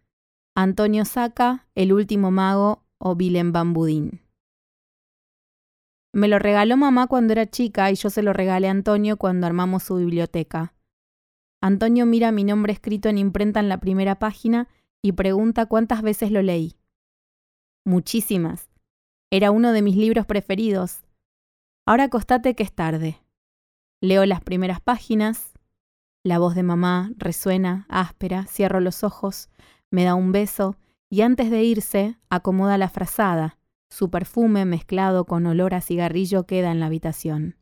Antonio 0.56 1.06
saca 1.06 1.68
El 1.74 1.94
último 1.94 2.30
mago 2.30 2.84
o 2.98 3.14
Willem 3.14 3.54
Bambudín. 3.54 4.22
Me 6.14 6.28
lo 6.28 6.38
regaló 6.40 6.76
mamá 6.78 7.08
cuando 7.08 7.34
era 7.34 7.46
chica 7.46 7.92
y 7.92 7.96
yo 7.96 8.10
se 8.10 8.24
lo 8.24 8.34
regalé 8.34 8.68
a 8.68 8.72
Antonio 8.72 9.18
cuando 9.18 9.48
armamos 9.48 9.84
su 9.84 9.96
biblioteca. 9.96 10.74
Antonio 11.62 12.06
mira 12.06 12.32
mi 12.32 12.44
nombre 12.44 12.74
escrito 12.74 13.10
en 13.10 13.18
imprenta 13.18 13.60
en 13.60 13.70
la 13.70 13.80
primera 13.80 14.20
página 14.20 14.68
y 15.02 15.14
pregunta 15.14 15.66
cuántas 15.66 16.02
veces 16.02 16.32
lo 16.32 16.42
leí. 16.42 16.76
Muchísimas. 17.86 18.70
Era 19.32 19.52
uno 19.52 19.72
de 19.72 19.82
mis 19.82 19.96
libros 19.96 20.26
preferidos. 20.26 21.04
Ahora 21.86 22.06
acostate 22.06 22.56
que 22.56 22.64
es 22.64 22.74
tarde. 22.74 23.20
Leo 24.02 24.26
las 24.26 24.42
primeras 24.42 24.82
páginas. 24.82 25.55
La 26.26 26.40
voz 26.40 26.56
de 26.56 26.64
mamá 26.64 27.12
resuena, 27.18 27.86
áspera, 27.88 28.48
cierro 28.48 28.80
los 28.80 29.04
ojos, 29.04 29.50
me 29.92 30.04
da 30.04 30.16
un 30.16 30.32
beso 30.32 30.76
y 31.10 31.22
antes 31.22 31.52
de 31.52 31.64
irse 31.64 32.18
acomoda 32.30 32.78
la 32.78 32.90
frazada 32.90 33.60
su 33.96 34.10
perfume 34.10 34.66
mezclado 34.66 35.26
con 35.26 35.46
olor 35.46 35.74
a 35.74 35.80
cigarrillo 35.80 36.46
queda 36.46 36.72
en 36.72 36.82
la 36.82 36.88
habitación. 36.88 37.56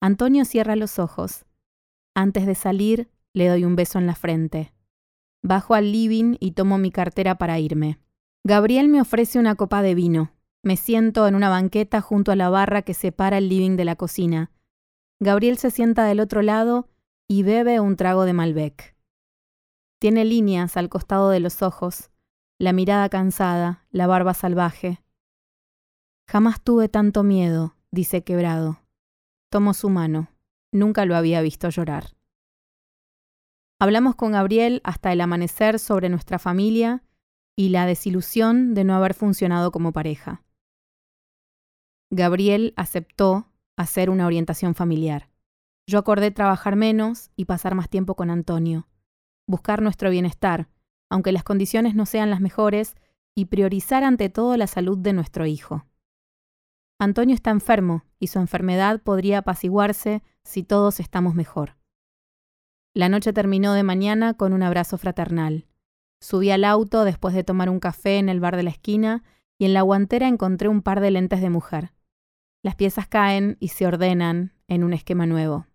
Antonio 0.00 0.44
cierra 0.44 0.74
los 0.74 0.98
ojos. 0.98 1.44
Antes 2.12 2.44
de 2.46 2.56
salir, 2.56 3.08
le 3.34 3.46
doy 3.46 3.64
un 3.64 3.76
beso 3.76 4.00
en 4.00 4.06
la 4.08 4.16
frente. 4.16 4.72
Bajo 5.42 5.74
al 5.74 5.92
living 5.92 6.36
y 6.40 6.52
tomo 6.52 6.78
mi 6.78 6.90
cartera 6.90 7.38
para 7.38 7.60
irme. 7.60 8.00
Gabriel 8.42 8.88
me 8.88 9.00
ofrece 9.00 9.38
una 9.38 9.54
copa 9.54 9.80
de 9.80 9.94
vino. 9.94 10.32
Me 10.64 10.76
siento 10.76 11.28
en 11.28 11.34
una 11.34 11.50
banqueta 11.50 12.00
junto 12.00 12.32
a 12.32 12.36
la 12.36 12.50
barra 12.50 12.82
que 12.82 12.94
separa 12.94 13.38
el 13.38 13.48
living 13.48 13.76
de 13.76 13.84
la 13.84 13.94
cocina. 13.94 14.50
Gabriel 15.20 15.56
se 15.56 15.70
sienta 15.70 16.04
del 16.04 16.18
otro 16.18 16.42
lado 16.42 16.88
y 17.30 17.44
bebe 17.44 17.78
un 17.78 17.94
trago 17.94 18.24
de 18.24 18.32
Malbec. 18.32 18.96
Tiene 20.00 20.24
líneas 20.24 20.76
al 20.76 20.88
costado 20.88 21.30
de 21.30 21.38
los 21.38 21.62
ojos, 21.62 22.10
la 22.58 22.72
mirada 22.72 23.08
cansada, 23.08 23.86
la 23.92 24.08
barba 24.08 24.34
salvaje. 24.34 25.00
Jamás 26.28 26.60
tuve 26.60 26.88
tanto 26.88 27.22
miedo, 27.22 27.76
dice 27.92 28.24
quebrado. 28.24 28.80
Tomo 29.48 29.74
su 29.74 29.90
mano. 29.90 30.32
Nunca 30.72 31.04
lo 31.04 31.14
había 31.14 31.40
visto 31.40 31.68
llorar. 31.68 32.16
Hablamos 33.78 34.16
con 34.16 34.32
Gabriel 34.32 34.80
hasta 34.82 35.12
el 35.12 35.20
amanecer 35.20 35.78
sobre 35.78 36.08
nuestra 36.08 36.40
familia 36.40 37.04
y 37.54 37.68
la 37.68 37.86
desilusión 37.86 38.74
de 38.74 38.82
no 38.82 38.96
haber 38.96 39.14
funcionado 39.14 39.70
como 39.70 39.92
pareja. 39.92 40.42
Gabriel 42.10 42.74
aceptó 42.76 43.46
hacer 43.76 44.10
una 44.10 44.26
orientación 44.26 44.74
familiar. 44.74 45.29
Yo 45.90 45.98
acordé 45.98 46.30
trabajar 46.30 46.76
menos 46.76 47.32
y 47.34 47.46
pasar 47.46 47.74
más 47.74 47.88
tiempo 47.88 48.14
con 48.14 48.30
Antonio, 48.30 48.86
buscar 49.48 49.82
nuestro 49.82 50.08
bienestar, 50.08 50.68
aunque 51.10 51.32
las 51.32 51.42
condiciones 51.42 51.96
no 51.96 52.06
sean 52.06 52.30
las 52.30 52.40
mejores, 52.40 52.94
y 53.34 53.46
priorizar 53.46 54.04
ante 54.04 54.28
todo 54.28 54.56
la 54.56 54.68
salud 54.68 54.96
de 54.96 55.12
nuestro 55.12 55.46
hijo. 55.46 55.84
Antonio 57.00 57.34
está 57.34 57.50
enfermo 57.50 58.04
y 58.20 58.28
su 58.28 58.38
enfermedad 58.38 59.02
podría 59.02 59.38
apaciguarse 59.38 60.22
si 60.44 60.62
todos 60.62 61.00
estamos 61.00 61.34
mejor. 61.34 61.76
La 62.94 63.08
noche 63.08 63.32
terminó 63.32 63.72
de 63.72 63.82
mañana 63.82 64.34
con 64.34 64.52
un 64.52 64.62
abrazo 64.62 64.96
fraternal. 64.96 65.66
Subí 66.20 66.52
al 66.52 66.62
auto 66.62 67.04
después 67.04 67.34
de 67.34 67.42
tomar 67.42 67.68
un 67.68 67.80
café 67.80 68.18
en 68.18 68.28
el 68.28 68.38
bar 68.38 68.54
de 68.54 68.62
la 68.62 68.70
esquina 68.70 69.24
y 69.58 69.64
en 69.64 69.74
la 69.74 69.82
guantera 69.82 70.28
encontré 70.28 70.68
un 70.68 70.82
par 70.82 71.00
de 71.00 71.10
lentes 71.10 71.40
de 71.40 71.50
mujer. 71.50 71.92
Las 72.62 72.76
piezas 72.76 73.08
caen 73.08 73.56
y 73.58 73.68
se 73.68 73.88
ordenan 73.88 74.52
en 74.68 74.84
un 74.84 74.92
esquema 74.92 75.26
nuevo. 75.26 75.66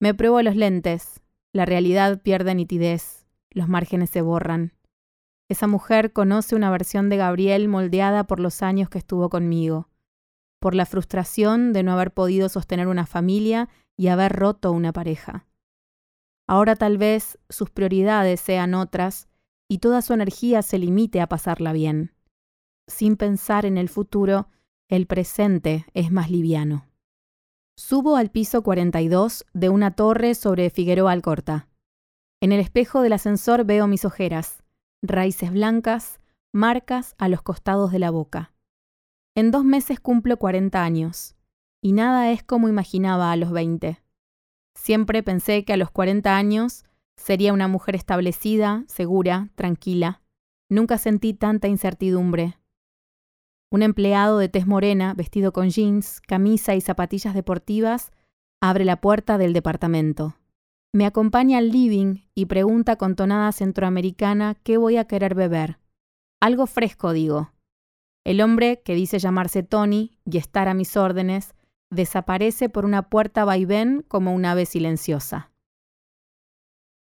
Me 0.00 0.14
pruebo 0.14 0.42
los 0.42 0.56
lentes, 0.56 1.20
la 1.52 1.64
realidad 1.64 2.22
pierde 2.22 2.54
nitidez, 2.54 3.26
los 3.50 3.68
márgenes 3.68 4.10
se 4.10 4.22
borran. 4.22 4.72
Esa 5.48 5.66
mujer 5.66 6.12
conoce 6.12 6.54
una 6.54 6.70
versión 6.70 7.08
de 7.08 7.16
Gabriel 7.16 7.68
moldeada 7.68 8.24
por 8.24 8.38
los 8.40 8.62
años 8.62 8.88
que 8.88 8.98
estuvo 8.98 9.28
conmigo 9.28 9.88
por 10.58 10.74
la 10.74 10.86
frustración 10.86 11.72
de 11.72 11.82
no 11.82 11.92
haber 11.92 12.12
podido 12.12 12.48
sostener 12.48 12.88
una 12.88 13.06
familia 13.06 13.68
y 13.96 14.08
haber 14.08 14.32
roto 14.32 14.72
una 14.72 14.92
pareja. 14.92 15.46
Ahora 16.46 16.76
tal 16.76 16.98
vez 16.98 17.38
sus 17.48 17.70
prioridades 17.70 18.40
sean 18.40 18.74
otras 18.74 19.28
y 19.68 19.78
toda 19.78 20.02
su 20.02 20.14
energía 20.14 20.62
se 20.62 20.78
limite 20.78 21.20
a 21.20 21.28
pasarla 21.28 21.72
bien. 21.72 22.14
Sin 22.86 23.16
pensar 23.16 23.66
en 23.66 23.76
el 23.76 23.88
futuro, 23.88 24.48
el 24.88 25.06
presente 25.06 25.84
es 25.92 26.10
más 26.10 26.30
liviano. 26.30 26.86
Subo 27.78 28.16
al 28.16 28.32
piso 28.32 28.62
42 28.64 29.46
de 29.54 29.68
una 29.68 29.92
torre 29.92 30.34
sobre 30.34 30.68
Figueroa 30.68 31.12
Alcorta. 31.12 31.68
En 32.42 32.50
el 32.50 32.58
espejo 32.58 33.02
del 33.02 33.12
ascensor 33.12 33.64
veo 33.64 33.86
mis 33.86 34.04
ojeras, 34.04 34.64
raíces 35.00 35.52
blancas, 35.52 36.18
marcas 36.52 37.14
a 37.18 37.28
los 37.28 37.40
costados 37.40 37.92
de 37.92 38.00
la 38.00 38.10
boca. 38.10 38.52
En 39.36 39.52
dos 39.52 39.64
meses 39.64 40.00
cumplo 40.00 40.38
40 40.38 40.82
años, 40.82 41.36
y 41.80 41.92
nada 41.92 42.32
es 42.32 42.42
como 42.42 42.68
imaginaba 42.68 43.30
a 43.30 43.36
los 43.36 43.52
20. 43.52 44.02
Siempre 44.74 45.22
pensé 45.22 45.64
que 45.64 45.74
a 45.74 45.76
los 45.76 45.92
40 45.92 46.36
años 46.36 46.84
sería 47.16 47.52
una 47.52 47.68
mujer 47.68 47.94
establecida, 47.94 48.82
segura, 48.88 49.50
tranquila. 49.54 50.20
Nunca 50.68 50.98
sentí 50.98 51.32
tanta 51.32 51.68
incertidumbre. 51.68 52.58
Un 53.70 53.82
empleado 53.82 54.38
de 54.38 54.48
tez 54.48 54.66
morena, 54.66 55.12
vestido 55.14 55.52
con 55.52 55.68
jeans, 55.68 56.20
camisa 56.22 56.74
y 56.74 56.80
zapatillas 56.80 57.34
deportivas, 57.34 58.12
abre 58.62 58.84
la 58.84 59.00
puerta 59.00 59.36
del 59.36 59.52
departamento. 59.52 60.36
Me 60.94 61.04
acompaña 61.04 61.58
al 61.58 61.70
living 61.70 62.22
y 62.34 62.46
pregunta 62.46 62.96
con 62.96 63.14
tonada 63.14 63.52
centroamericana 63.52 64.54
qué 64.62 64.78
voy 64.78 64.96
a 64.96 65.04
querer 65.04 65.34
beber. 65.34 65.78
Algo 66.40 66.66
fresco, 66.66 67.12
digo. 67.12 67.52
El 68.24 68.40
hombre, 68.40 68.80
que 68.84 68.94
dice 68.94 69.18
llamarse 69.18 69.62
Tony 69.62 70.18
y 70.24 70.38
estar 70.38 70.68
a 70.68 70.74
mis 70.74 70.96
órdenes, 70.96 71.54
desaparece 71.90 72.68
por 72.68 72.84
una 72.86 73.10
puerta 73.10 73.44
vaivén 73.44 74.04
como 74.08 74.34
un 74.34 74.44
ave 74.46 74.64
silenciosa. 74.64 75.50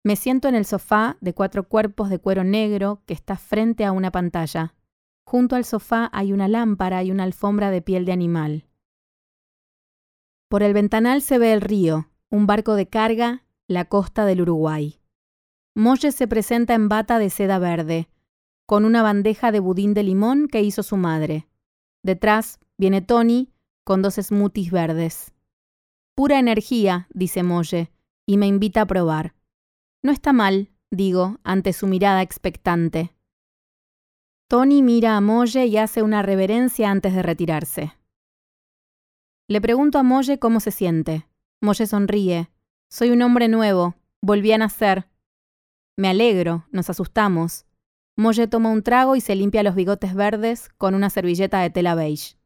Me 0.04 0.16
siento 0.16 0.48
en 0.48 0.54
el 0.54 0.66
sofá 0.66 1.16
de 1.20 1.34
cuatro 1.34 1.68
cuerpos 1.68 2.10
de 2.10 2.18
cuero 2.18 2.44
negro 2.44 3.02
que 3.06 3.14
está 3.14 3.36
frente 3.36 3.84
a 3.84 3.92
una 3.92 4.12
pantalla. 4.12 4.74
Junto 5.26 5.56
al 5.56 5.64
sofá 5.64 6.10
hay 6.12 6.32
una 6.32 6.48
lámpara 6.48 7.02
y 7.02 7.10
una 7.10 7.24
alfombra 7.24 7.70
de 7.70 7.82
piel 7.82 8.04
de 8.04 8.12
animal. 8.12 8.66
Por 10.48 10.62
el 10.62 10.74
ventanal 10.74 11.22
se 11.22 11.38
ve 11.38 11.52
el 11.52 11.60
río, 11.60 12.10
un 12.30 12.46
barco 12.46 12.74
de 12.74 12.88
carga, 12.88 13.44
la 13.66 13.86
costa 13.86 14.24
del 14.26 14.42
Uruguay. 14.42 15.00
Molle 15.74 16.12
se 16.12 16.28
presenta 16.28 16.74
en 16.74 16.88
bata 16.88 17.18
de 17.18 17.30
seda 17.30 17.58
verde, 17.58 18.08
con 18.66 18.84
una 18.84 19.02
bandeja 19.02 19.50
de 19.50 19.60
budín 19.60 19.94
de 19.94 20.02
limón 20.02 20.48
que 20.48 20.62
hizo 20.62 20.82
su 20.82 20.96
madre. 20.96 21.48
Detrás 22.02 22.60
viene 22.76 23.02
Tony 23.02 23.50
con 23.82 24.02
dos 24.02 24.14
smoothies 24.14 24.70
verdes. 24.70 25.34
Pura 26.14 26.38
energía, 26.38 27.08
dice 27.12 27.42
Molle, 27.42 27.90
y 28.26 28.36
me 28.36 28.46
invita 28.46 28.82
a 28.82 28.86
probar. 28.86 29.34
No 30.02 30.12
está 30.12 30.32
mal, 30.32 30.70
digo, 30.90 31.38
ante 31.42 31.72
su 31.72 31.86
mirada 31.86 32.22
expectante. 32.22 33.13
Tony 34.54 34.82
mira 34.82 35.16
a 35.16 35.20
Molle 35.20 35.66
y 35.66 35.78
hace 35.78 36.00
una 36.00 36.22
reverencia 36.22 36.88
antes 36.88 37.12
de 37.12 37.24
retirarse. 37.24 37.92
Le 39.48 39.60
pregunto 39.60 39.98
a 39.98 40.04
Molle 40.04 40.38
cómo 40.38 40.60
se 40.60 40.70
siente. 40.70 41.26
Molle 41.60 41.88
sonríe. 41.88 42.52
Soy 42.88 43.10
un 43.10 43.20
hombre 43.22 43.48
nuevo, 43.48 43.96
volví 44.22 44.52
a 44.52 44.58
nacer. 44.58 45.08
Me 45.96 46.06
alegro, 46.06 46.68
nos 46.70 46.88
asustamos. 46.88 47.66
Molle 48.16 48.46
toma 48.46 48.70
un 48.70 48.84
trago 48.84 49.16
y 49.16 49.20
se 49.20 49.34
limpia 49.34 49.64
los 49.64 49.74
bigotes 49.74 50.14
verdes 50.14 50.68
con 50.78 50.94
una 50.94 51.10
servilleta 51.10 51.58
de 51.58 51.70
tela 51.70 51.96
beige. 51.96 52.36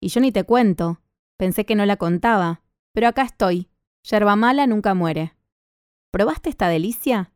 Y 0.00 0.08
yo 0.08 0.22
ni 0.22 0.32
te 0.32 0.44
cuento. 0.44 1.02
Pensé 1.36 1.66
que 1.66 1.74
no 1.74 1.84
la 1.84 1.98
contaba. 1.98 2.62
Pero 2.94 3.08
acá 3.08 3.24
estoy. 3.24 3.68
Yerba 4.10 4.36
mala 4.36 4.66
nunca 4.66 4.94
muere. 4.94 5.34
¿Probaste 6.12 6.48
esta 6.48 6.68
delicia? 6.68 7.30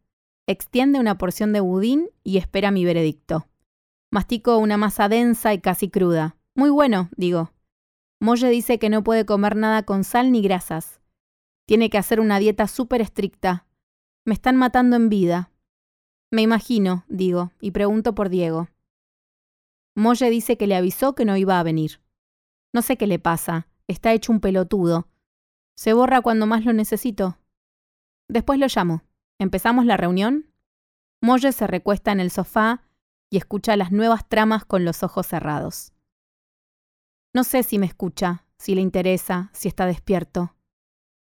Extiende 0.46 1.00
una 1.00 1.18
porción 1.18 1.52
de 1.52 1.60
budín 1.60 2.08
y 2.24 2.38
espera 2.38 2.70
mi 2.70 2.86
veredicto. 2.86 3.46
Mastico 4.10 4.58
una 4.58 4.76
masa 4.76 5.08
densa 5.08 5.52
y 5.52 5.60
casi 5.60 5.90
cruda. 5.90 6.36
Muy 6.54 6.70
bueno, 6.70 7.10
digo. 7.16 7.52
Molle 8.20 8.48
dice 8.48 8.78
que 8.78 8.88
no 8.88 9.04
puede 9.04 9.26
comer 9.26 9.56
nada 9.56 9.82
con 9.82 10.04
sal 10.04 10.32
ni 10.32 10.42
grasas. 10.42 11.00
Tiene 11.66 11.90
que 11.90 11.98
hacer 11.98 12.20
una 12.20 12.38
dieta 12.38 12.66
súper 12.68 13.00
estricta. 13.00 13.66
Me 14.24 14.34
están 14.34 14.56
matando 14.56 14.96
en 14.96 15.08
vida. 15.08 15.50
Me 16.30 16.42
imagino, 16.42 17.04
digo, 17.08 17.52
y 17.60 17.72
pregunto 17.72 18.14
por 18.14 18.28
Diego. 18.28 18.68
Molle 19.94 20.30
dice 20.30 20.56
que 20.56 20.66
le 20.66 20.76
avisó 20.76 21.14
que 21.14 21.24
no 21.24 21.36
iba 21.36 21.58
a 21.58 21.62
venir. 21.62 22.00
No 22.72 22.82
sé 22.82 22.96
qué 22.96 23.06
le 23.06 23.18
pasa, 23.18 23.68
está 23.86 24.12
hecho 24.12 24.32
un 24.32 24.40
pelotudo. 24.40 25.08
Se 25.76 25.92
borra 25.92 26.20
cuando 26.20 26.46
más 26.46 26.64
lo 26.64 26.72
necesito. 26.72 27.38
Después 28.28 28.58
lo 28.58 28.66
llamo. 28.66 29.02
¿Empezamos 29.38 29.84
la 29.84 29.96
reunión? 29.96 30.46
Molle 31.22 31.52
se 31.52 31.66
recuesta 31.66 32.12
en 32.12 32.20
el 32.20 32.30
sofá 32.30 32.85
y 33.30 33.36
escucha 33.36 33.76
las 33.76 33.92
nuevas 33.92 34.28
tramas 34.28 34.64
con 34.64 34.84
los 34.84 35.02
ojos 35.02 35.26
cerrados. 35.26 35.92
No 37.34 37.44
sé 37.44 37.62
si 37.62 37.78
me 37.78 37.86
escucha, 37.86 38.44
si 38.58 38.74
le 38.74 38.80
interesa, 38.80 39.50
si 39.52 39.68
está 39.68 39.86
despierto. 39.86 40.54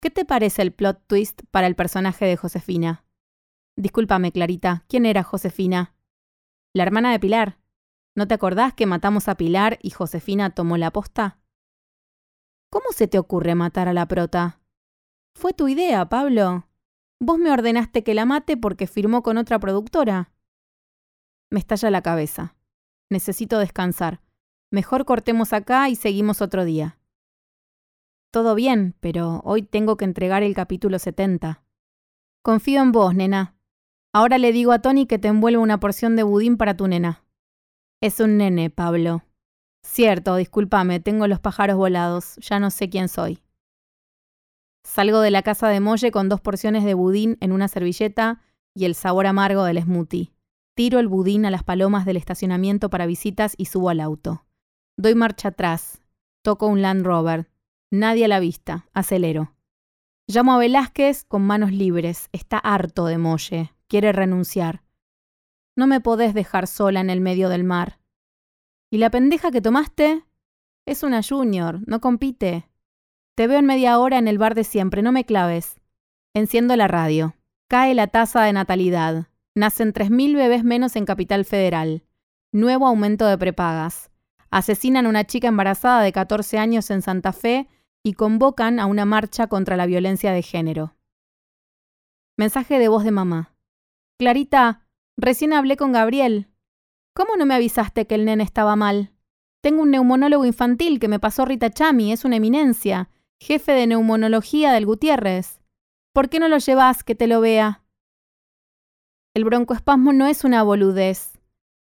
¿Qué 0.00 0.10
te 0.10 0.24
parece 0.24 0.62
el 0.62 0.72
plot 0.72 1.02
twist 1.06 1.42
para 1.50 1.66
el 1.66 1.74
personaje 1.74 2.26
de 2.26 2.36
Josefina? 2.36 3.04
Discúlpame, 3.76 4.32
Clarita, 4.32 4.84
¿quién 4.88 5.06
era 5.06 5.22
Josefina? 5.22 5.94
La 6.74 6.82
hermana 6.82 7.10
de 7.10 7.18
Pilar. 7.18 7.58
¿No 8.16 8.28
te 8.28 8.34
acordás 8.34 8.74
que 8.74 8.86
matamos 8.86 9.28
a 9.28 9.36
Pilar 9.36 9.78
y 9.82 9.90
Josefina 9.90 10.50
tomó 10.50 10.76
la 10.76 10.92
posta? 10.92 11.40
¿Cómo 12.70 12.86
se 12.92 13.08
te 13.08 13.18
ocurre 13.18 13.54
matar 13.54 13.88
a 13.88 13.92
la 13.92 14.06
prota? 14.06 14.60
Fue 15.34 15.52
tu 15.52 15.68
idea, 15.68 16.08
Pablo. 16.08 16.68
Vos 17.20 17.38
me 17.38 17.50
ordenaste 17.50 18.04
que 18.04 18.14
la 18.14 18.24
mate 18.24 18.56
porque 18.56 18.86
firmó 18.86 19.22
con 19.22 19.38
otra 19.38 19.58
productora. 19.58 20.33
Me 21.54 21.60
estalla 21.60 21.88
la 21.88 22.02
cabeza. 22.02 22.56
Necesito 23.10 23.60
descansar. 23.60 24.20
Mejor 24.72 25.04
cortemos 25.04 25.52
acá 25.52 25.88
y 25.88 25.94
seguimos 25.94 26.42
otro 26.42 26.64
día. 26.64 26.98
Todo 28.32 28.56
bien, 28.56 28.96
pero 28.98 29.40
hoy 29.44 29.62
tengo 29.62 29.96
que 29.96 30.04
entregar 30.04 30.42
el 30.42 30.52
capítulo 30.52 30.98
70. 30.98 31.62
Confío 32.42 32.82
en 32.82 32.90
vos, 32.90 33.14
nena. 33.14 33.54
Ahora 34.12 34.38
le 34.38 34.50
digo 34.50 34.72
a 34.72 34.80
Tony 34.80 35.06
que 35.06 35.20
te 35.20 35.28
envuelva 35.28 35.62
una 35.62 35.78
porción 35.78 36.16
de 36.16 36.24
budín 36.24 36.56
para 36.56 36.76
tu 36.76 36.88
nena. 36.88 37.22
Es 38.00 38.18
un 38.18 38.36
nene, 38.36 38.68
Pablo. 38.70 39.22
Cierto, 39.84 40.34
discúlpame, 40.34 40.98
tengo 40.98 41.28
los 41.28 41.38
pájaros 41.38 41.76
volados, 41.76 42.34
ya 42.38 42.58
no 42.58 42.72
sé 42.72 42.90
quién 42.90 43.08
soy. 43.08 43.38
Salgo 44.82 45.20
de 45.20 45.30
la 45.30 45.42
casa 45.42 45.68
de 45.68 45.78
Molle 45.78 46.10
con 46.10 46.28
dos 46.28 46.40
porciones 46.40 46.82
de 46.82 46.94
budín 46.94 47.38
en 47.40 47.52
una 47.52 47.68
servilleta 47.68 48.42
y 48.74 48.86
el 48.86 48.96
sabor 48.96 49.28
amargo 49.28 49.62
del 49.62 49.80
smoothie. 49.80 50.33
Tiro 50.74 50.98
el 50.98 51.06
budín 51.06 51.46
a 51.46 51.50
las 51.50 51.62
palomas 51.62 52.04
del 52.04 52.16
estacionamiento 52.16 52.90
para 52.90 53.06
visitas 53.06 53.54
y 53.56 53.66
subo 53.66 53.90
al 53.90 54.00
auto. 54.00 54.44
Doy 54.96 55.14
marcha 55.14 55.48
atrás. 55.48 56.00
Toco 56.42 56.66
un 56.66 56.82
Land 56.82 57.06
Rover. 57.06 57.48
Nadie 57.92 58.24
a 58.24 58.28
la 58.28 58.40
vista. 58.40 58.88
Acelero. 58.92 59.54
Llamo 60.26 60.54
a 60.54 60.58
Velázquez 60.58 61.24
con 61.24 61.42
manos 61.42 61.70
libres. 61.70 62.28
Está 62.32 62.58
harto 62.58 63.06
de 63.06 63.18
Molle. 63.18 63.72
Quiere 63.86 64.10
renunciar. 64.12 64.82
No 65.76 65.86
me 65.86 66.00
podés 66.00 66.34
dejar 66.34 66.66
sola 66.66 67.00
en 67.00 67.10
el 67.10 67.20
medio 67.20 67.48
del 67.48 67.62
mar. 67.62 68.00
¿Y 68.90 68.98
la 68.98 69.10
pendeja 69.10 69.50
que 69.50 69.60
tomaste? 69.60 70.24
Es 70.86 71.02
una 71.02 71.22
junior, 71.22 71.80
no 71.86 72.00
compite. 72.00 72.68
Te 73.36 73.46
veo 73.46 73.58
en 73.58 73.66
media 73.66 73.98
hora 73.98 74.18
en 74.18 74.28
el 74.28 74.38
bar 74.38 74.54
de 74.54 74.64
siempre, 74.64 75.02
no 75.02 75.12
me 75.12 75.24
claves. 75.24 75.80
Enciendo 76.34 76.76
la 76.76 76.88
radio. 76.88 77.34
Cae 77.68 77.94
la 77.94 78.06
tasa 78.06 78.42
de 78.42 78.52
natalidad. 78.52 79.28
Nacen 79.56 79.92
3.000 79.92 80.34
bebés 80.34 80.64
menos 80.64 80.96
en 80.96 81.04
Capital 81.04 81.44
Federal. 81.44 82.02
Nuevo 82.50 82.88
aumento 82.88 83.24
de 83.26 83.38
prepagas. 83.38 84.10
Asesinan 84.50 85.06
a 85.06 85.08
una 85.08 85.24
chica 85.24 85.46
embarazada 85.46 86.02
de 86.02 86.10
14 86.10 86.58
años 86.58 86.90
en 86.90 87.02
Santa 87.02 87.32
Fe 87.32 87.68
y 88.02 88.14
convocan 88.14 88.80
a 88.80 88.86
una 88.86 89.04
marcha 89.04 89.46
contra 89.46 89.76
la 89.76 89.86
violencia 89.86 90.32
de 90.32 90.42
género. 90.42 90.96
Mensaje 92.36 92.80
de 92.80 92.88
voz 92.88 93.04
de 93.04 93.12
mamá. 93.12 93.54
Clarita, 94.18 94.88
recién 95.16 95.52
hablé 95.52 95.76
con 95.76 95.92
Gabriel. 95.92 96.48
¿Cómo 97.14 97.36
no 97.36 97.46
me 97.46 97.54
avisaste 97.54 98.08
que 98.08 98.16
el 98.16 98.24
nene 98.24 98.42
estaba 98.42 98.74
mal? 98.74 99.12
Tengo 99.60 99.82
un 99.82 99.92
neumonólogo 99.92 100.46
infantil 100.46 100.98
que 100.98 101.06
me 101.06 101.20
pasó 101.20 101.44
Rita 101.44 101.70
Chami, 101.70 102.12
es 102.12 102.24
una 102.24 102.36
eminencia, 102.36 103.08
jefe 103.38 103.70
de 103.70 103.86
neumonología 103.86 104.72
del 104.72 104.84
Gutiérrez. 104.84 105.60
¿Por 106.12 106.28
qué 106.28 106.40
no 106.40 106.48
lo 106.48 106.58
llevas 106.58 107.04
que 107.04 107.14
te 107.14 107.28
lo 107.28 107.40
vea? 107.40 107.83
El 109.34 109.42
broncoespasmo 109.44 110.12
no 110.12 110.28
es 110.28 110.44
una 110.44 110.62
boludez. 110.62 111.40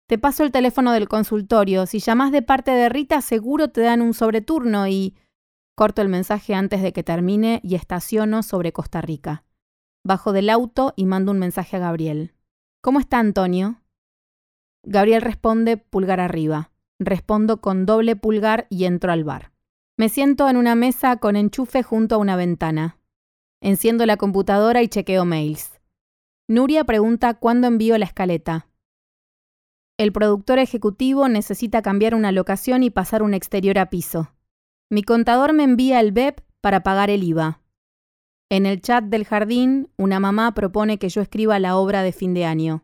Te 0.08 0.20
paso 0.20 0.44
el 0.44 0.52
teléfono 0.52 0.92
del 0.92 1.08
consultorio. 1.08 1.88
Si 1.88 1.98
llamas 1.98 2.32
de 2.32 2.44
parte 2.44 2.70
de 2.70 2.90
Rita, 2.90 3.22
seguro 3.22 3.70
te 3.70 3.82
dan 3.82 4.02
un 4.02 4.14
sobreturno 4.14 4.88
y... 4.88 5.16
Corto 5.76 6.04
el 6.04 6.10
mensaje 6.10 6.54
antes 6.54 6.84
de 6.84 6.94
que 6.94 7.04
termine 7.04 7.60
y 7.64 7.74
estaciono 7.74 8.44
sobre 8.44 8.72
Costa 8.72 9.02
Rica. 9.02 9.46
Bajo 10.04 10.32
del 10.32 10.50
auto 10.50 10.94
y 10.96 11.06
mando 11.06 11.32
un 11.32 11.40
mensaje 11.40 11.78
a 11.78 11.80
Gabriel. 11.80 12.34
¿Cómo 12.82 13.00
está 13.00 13.18
Antonio? 13.18 13.82
Gabriel 14.84 15.22
responde 15.22 15.78
pulgar 15.78 16.20
arriba. 16.20 16.72
Respondo 17.00 17.62
con 17.62 17.86
doble 17.86 18.16
pulgar 18.16 18.68
y 18.70 18.86
entro 18.86 19.12
al 19.12 19.24
bar. 19.24 19.54
Me 19.98 20.10
siento 20.10 20.50
en 20.50 20.58
una 20.58 20.76
mesa 20.76 21.18
con 21.18 21.36
enchufe 21.36 21.82
junto 21.82 22.16
a 22.16 22.20
una 22.20 22.36
ventana. 22.36 23.00
Enciendo 23.60 24.06
la 24.06 24.18
computadora 24.18 24.84
y 24.84 24.88
chequeo 24.88 25.26
mails. 25.26 25.79
Nuria 26.50 26.84
pregunta 26.84 27.36
cuándo 27.36 27.68
envío 27.68 27.96
la 28.00 28.06
escaleta. 28.06 28.68
El 30.00 30.12
productor 30.12 30.58
ejecutivo 30.58 31.30
necesita 31.30 31.84
cambiar 31.84 32.16
una 32.16 32.32
locación 32.32 32.82
y 32.82 32.90
pasar 32.90 33.22
un 33.22 33.36
exterior 33.36 33.78
a 33.78 33.92
piso. 33.92 34.34
Mi 34.90 35.04
contador 35.04 35.54
me 35.54 35.64
envía 35.64 36.00
el 36.00 36.12
BEP 36.12 36.40
para 36.60 36.82
pagar 36.82 37.12
el 37.12 37.22
IVA. 37.22 37.62
En 38.50 38.66
el 38.66 38.82
chat 38.82 39.04
del 39.04 39.26
jardín, 39.26 39.92
una 39.96 40.20
mamá 40.20 40.56
propone 40.56 40.98
que 40.98 41.10
yo 41.10 41.22
escriba 41.22 41.60
la 41.60 41.78
obra 41.78 42.02
de 42.02 42.14
fin 42.14 42.34
de 42.34 42.46
año. 42.46 42.84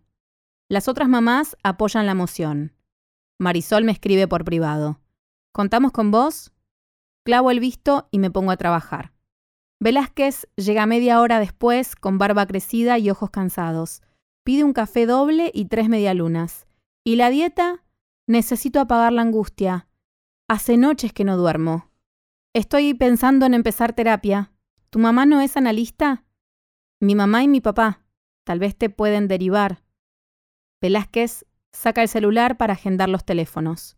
Las 0.69 0.87
otras 0.87 1.09
mamás 1.09 1.57
apoyan 1.63 2.05
la 2.05 2.13
moción. 2.13 2.75
Marisol 3.39 3.83
me 3.83 3.93
escribe 3.93 4.27
por 4.27 4.45
privado. 4.45 5.01
¿Contamos 5.51 5.91
con 5.91 6.11
vos? 6.11 6.53
Clavo 7.25 7.49
el 7.49 7.59
visto 7.59 8.09
y 8.11 8.19
me 8.19 8.29
pongo 8.29 8.51
a 8.51 8.57
trabajar. 8.57 9.14
Velázquez 9.79 10.47
llega 10.55 10.85
media 10.85 11.19
hora 11.21 11.39
después 11.39 11.95
con 11.95 12.17
barba 12.17 12.45
crecida 12.45 12.97
y 12.97 13.09
ojos 13.09 13.29
cansados. 13.29 14.01
Pide 14.43 14.63
un 14.63 14.73
café 14.73 15.05
doble 15.05 15.51
y 15.53 15.65
tres 15.65 15.89
medialunas. 15.89 16.67
¿Y 17.03 17.17
la 17.17 17.29
dieta? 17.29 17.83
Necesito 18.27 18.79
apagar 18.79 19.13
la 19.13 19.21
angustia. 19.21 19.87
Hace 20.47 20.77
noches 20.77 21.13
que 21.13 21.23
no 21.23 21.37
duermo. 21.37 21.91
Estoy 22.53 22.93
pensando 22.93 23.45
en 23.45 23.53
empezar 23.53 23.93
terapia. 23.93 24.51
¿Tu 24.89 24.99
mamá 24.99 25.25
no 25.25 25.41
es 25.41 25.57
analista? 25.57 26.23
Mi 27.01 27.15
mamá 27.15 27.43
y 27.43 27.47
mi 27.47 27.61
papá. 27.61 28.01
Tal 28.45 28.59
vez 28.59 28.77
te 28.77 28.89
pueden 28.89 29.27
derivar. 29.27 29.83
Velázquez 30.81 31.45
saca 31.73 32.01
el 32.01 32.07
celular 32.07 32.57
para 32.57 32.73
agendar 32.73 33.09
los 33.09 33.25
teléfonos. 33.25 33.97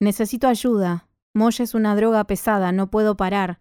Necesito 0.00 0.46
ayuda. 0.46 1.08
Molle 1.34 1.64
es 1.64 1.74
una 1.74 1.96
droga 1.96 2.24
pesada, 2.24 2.72
no 2.72 2.90
puedo 2.90 3.16
parar. 3.16 3.60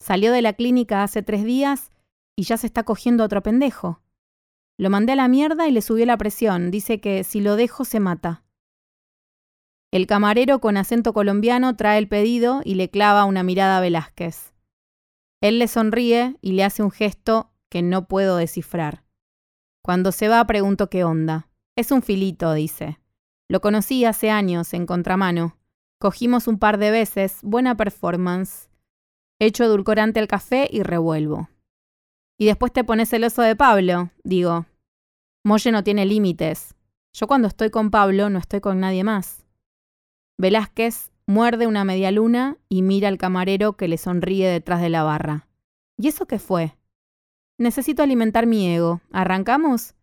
Salió 0.00 0.32
de 0.32 0.42
la 0.42 0.52
clínica 0.52 1.02
hace 1.02 1.22
tres 1.22 1.44
días 1.44 1.90
y 2.36 2.44
ya 2.44 2.56
se 2.56 2.66
está 2.66 2.84
cogiendo 2.84 3.24
otro 3.24 3.42
pendejo. 3.42 4.00
Lo 4.78 4.90
mandé 4.90 5.12
a 5.12 5.16
la 5.16 5.28
mierda 5.28 5.66
y 5.66 5.72
le 5.72 5.82
subió 5.82 6.06
la 6.06 6.16
presión. 6.16 6.70
Dice 6.70 7.00
que 7.00 7.24
si 7.24 7.40
lo 7.40 7.56
dejo 7.56 7.84
se 7.84 7.98
mata. 7.98 8.44
El 9.90 10.06
camarero 10.06 10.60
con 10.60 10.76
acento 10.76 11.12
colombiano 11.12 11.74
trae 11.74 11.98
el 11.98 12.08
pedido 12.08 12.60
y 12.64 12.74
le 12.74 12.90
clava 12.90 13.24
una 13.24 13.42
mirada 13.42 13.78
a 13.78 13.80
Velázquez. 13.80 14.52
Él 15.40 15.58
le 15.58 15.66
sonríe 15.66 16.36
y 16.42 16.52
le 16.52 16.64
hace 16.64 16.82
un 16.82 16.90
gesto 16.90 17.50
que 17.68 17.82
no 17.82 18.06
puedo 18.06 18.36
descifrar. 18.36 19.04
Cuando 19.82 20.12
se 20.12 20.28
va 20.28 20.44
pregunto 20.46 20.90
qué 20.90 21.04
onda. 21.04 21.48
Es 21.76 21.90
un 21.90 22.02
filito, 22.02 22.52
dice. 22.52 22.98
Lo 23.48 23.60
conocí 23.60 24.04
hace 24.04 24.30
años 24.30 24.74
en 24.74 24.84
contramano. 24.84 25.56
Cogimos 25.98 26.46
un 26.48 26.58
par 26.58 26.78
de 26.78 26.90
veces, 26.90 27.38
buena 27.42 27.76
performance. 27.76 28.67
Echo 29.40 29.64
edulcorante 29.64 30.18
al 30.18 30.26
café 30.26 30.68
y 30.70 30.82
revuelvo. 30.82 31.48
Y 32.38 32.46
después 32.46 32.72
te 32.72 32.84
pones 32.84 33.08
celoso 33.08 33.42
de 33.42 33.54
Pablo, 33.54 34.10
digo. 34.24 34.66
Molle 35.44 35.70
no 35.70 35.84
tiene 35.84 36.06
límites. 36.06 36.74
Yo 37.12 37.26
cuando 37.26 37.48
estoy 37.48 37.70
con 37.70 37.90
Pablo 37.90 38.30
no 38.30 38.38
estoy 38.38 38.60
con 38.60 38.80
nadie 38.80 39.04
más. 39.04 39.44
Velázquez 40.38 41.12
muerde 41.26 41.66
una 41.66 41.84
media 41.84 42.10
luna 42.10 42.56
y 42.68 42.82
mira 42.82 43.08
al 43.08 43.18
camarero 43.18 43.76
que 43.76 43.86
le 43.86 43.98
sonríe 43.98 44.48
detrás 44.48 44.80
de 44.80 44.88
la 44.88 45.02
barra. 45.02 45.46
¿Y 45.96 46.08
eso 46.08 46.26
qué 46.26 46.38
fue? 46.38 46.76
Necesito 47.58 48.02
alimentar 48.02 48.46
mi 48.46 48.72
ego. 48.72 49.00
¿Arrancamos? 49.12 49.94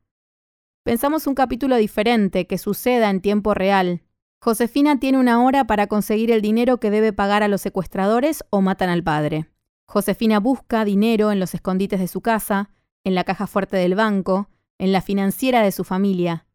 Pensamos 0.83 1.25
un 1.25 1.35
capítulo 1.35 1.77
diferente 1.77 2.47
que 2.47 2.57
suceda 2.57 3.09
en 3.09 3.19
tiempo 3.19 3.53
real, 3.53 4.01
Josefina 4.39 4.99
tiene 4.99 5.17
una 5.17 5.43
hora 5.43 5.65
para 5.65 5.87
conseguir 5.87 6.31
el 6.31 6.41
dinero 6.41 6.79
que 6.79 6.91
debe 6.91 7.13
pagar 7.13 7.43
a 7.43 7.47
los 7.47 7.61
secuestradores 7.61 8.43
o 8.49 8.61
matan 8.61 8.89
al 8.89 9.03
padre. 9.03 9.49
Josefina 9.85 10.39
busca 10.39 10.85
dinero 10.85 11.31
en 11.31 11.39
los 11.39 11.53
escondites 11.53 11.99
de 11.99 12.07
su 12.07 12.21
casa, 12.21 12.69
en 13.03 13.15
la 13.15 13.23
caja 13.23 13.47
fuerte 13.47 13.77
del 13.77 13.95
banco, 13.95 14.49
en 14.77 14.91
la 14.91 15.01
financiera 15.01 15.61
de 15.61 15.71
su 15.71 15.83
familia. 15.83 16.45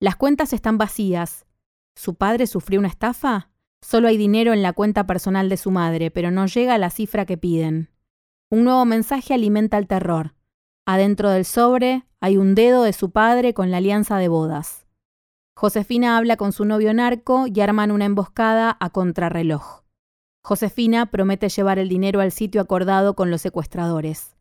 Las 0.00 0.16
cuentas 0.16 0.52
están 0.52 0.78
vacías. 0.78 1.46
¿Su 1.94 2.14
padre 2.14 2.46
sufrió 2.46 2.80
una 2.80 2.88
estafa? 2.88 3.50
Solo 3.82 4.08
hay 4.08 4.16
dinero 4.16 4.52
en 4.52 4.62
la 4.62 4.72
cuenta 4.72 5.06
personal 5.06 5.48
de 5.48 5.56
su 5.56 5.70
madre, 5.70 6.10
pero 6.10 6.30
no 6.30 6.46
llega 6.46 6.74
a 6.74 6.78
la 6.78 6.90
cifra 6.90 7.26
que 7.26 7.36
piden. 7.36 7.90
Un 8.50 8.64
nuevo 8.64 8.84
mensaje 8.84 9.34
alimenta 9.34 9.78
el 9.78 9.86
terror. 9.86 10.34
Adentro 10.86 11.30
del 11.30 11.44
sobre 11.44 12.04
hay 12.20 12.36
un 12.36 12.54
dedo 12.54 12.82
de 12.82 12.92
su 12.92 13.10
padre 13.10 13.54
con 13.54 13.70
la 13.70 13.78
alianza 13.78 14.18
de 14.18 14.28
bodas. 14.28 14.81
Josefina 15.54 16.16
habla 16.16 16.36
con 16.36 16.52
su 16.52 16.64
novio 16.64 16.92
narco 16.94 17.46
y 17.46 17.60
arman 17.60 17.90
una 17.90 18.04
emboscada 18.04 18.76
a 18.80 18.90
contrarreloj. 18.90 19.82
Josefina 20.42 21.06
promete 21.06 21.48
llevar 21.48 21.78
el 21.78 21.88
dinero 21.88 22.20
al 22.20 22.32
sitio 22.32 22.60
acordado 22.60 23.14
con 23.14 23.30
los 23.30 23.42
secuestradores. 23.42 24.36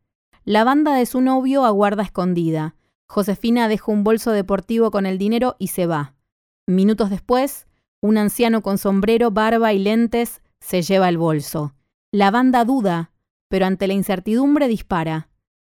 La 0.46 0.64
banda 0.64 0.96
de 0.96 1.06
su 1.06 1.22
novio 1.22 1.66
aguarda 1.66 2.02
escondida. 2.02 2.76
Josefina 3.08 3.68
deja 3.68 3.92
un 3.92 4.04
bolso 4.04 4.32
deportivo 4.32 4.90
con 4.90 5.06
el 5.06 5.20
dinero 5.20 5.56
y 5.60 5.68
se 5.68 5.86
va. 5.86 6.16
Minutos 6.66 7.12
después, 7.12 7.68
un 8.02 8.18
anciano 8.18 8.62
con 8.64 8.80
sombrero, 8.80 9.30
barba 9.30 9.74
y 9.74 9.80
lentes 9.80 10.42
se 10.60 10.82
lleva 10.82 11.10
el 11.10 11.20
bolso. 11.20 11.76
La 12.12 12.32
banda 12.32 12.66
duda, 12.66 13.12
pero 13.48 13.68
ante 13.68 13.86
la 13.86 13.94
incertidumbre 13.94 14.68
dispara. 14.68 15.30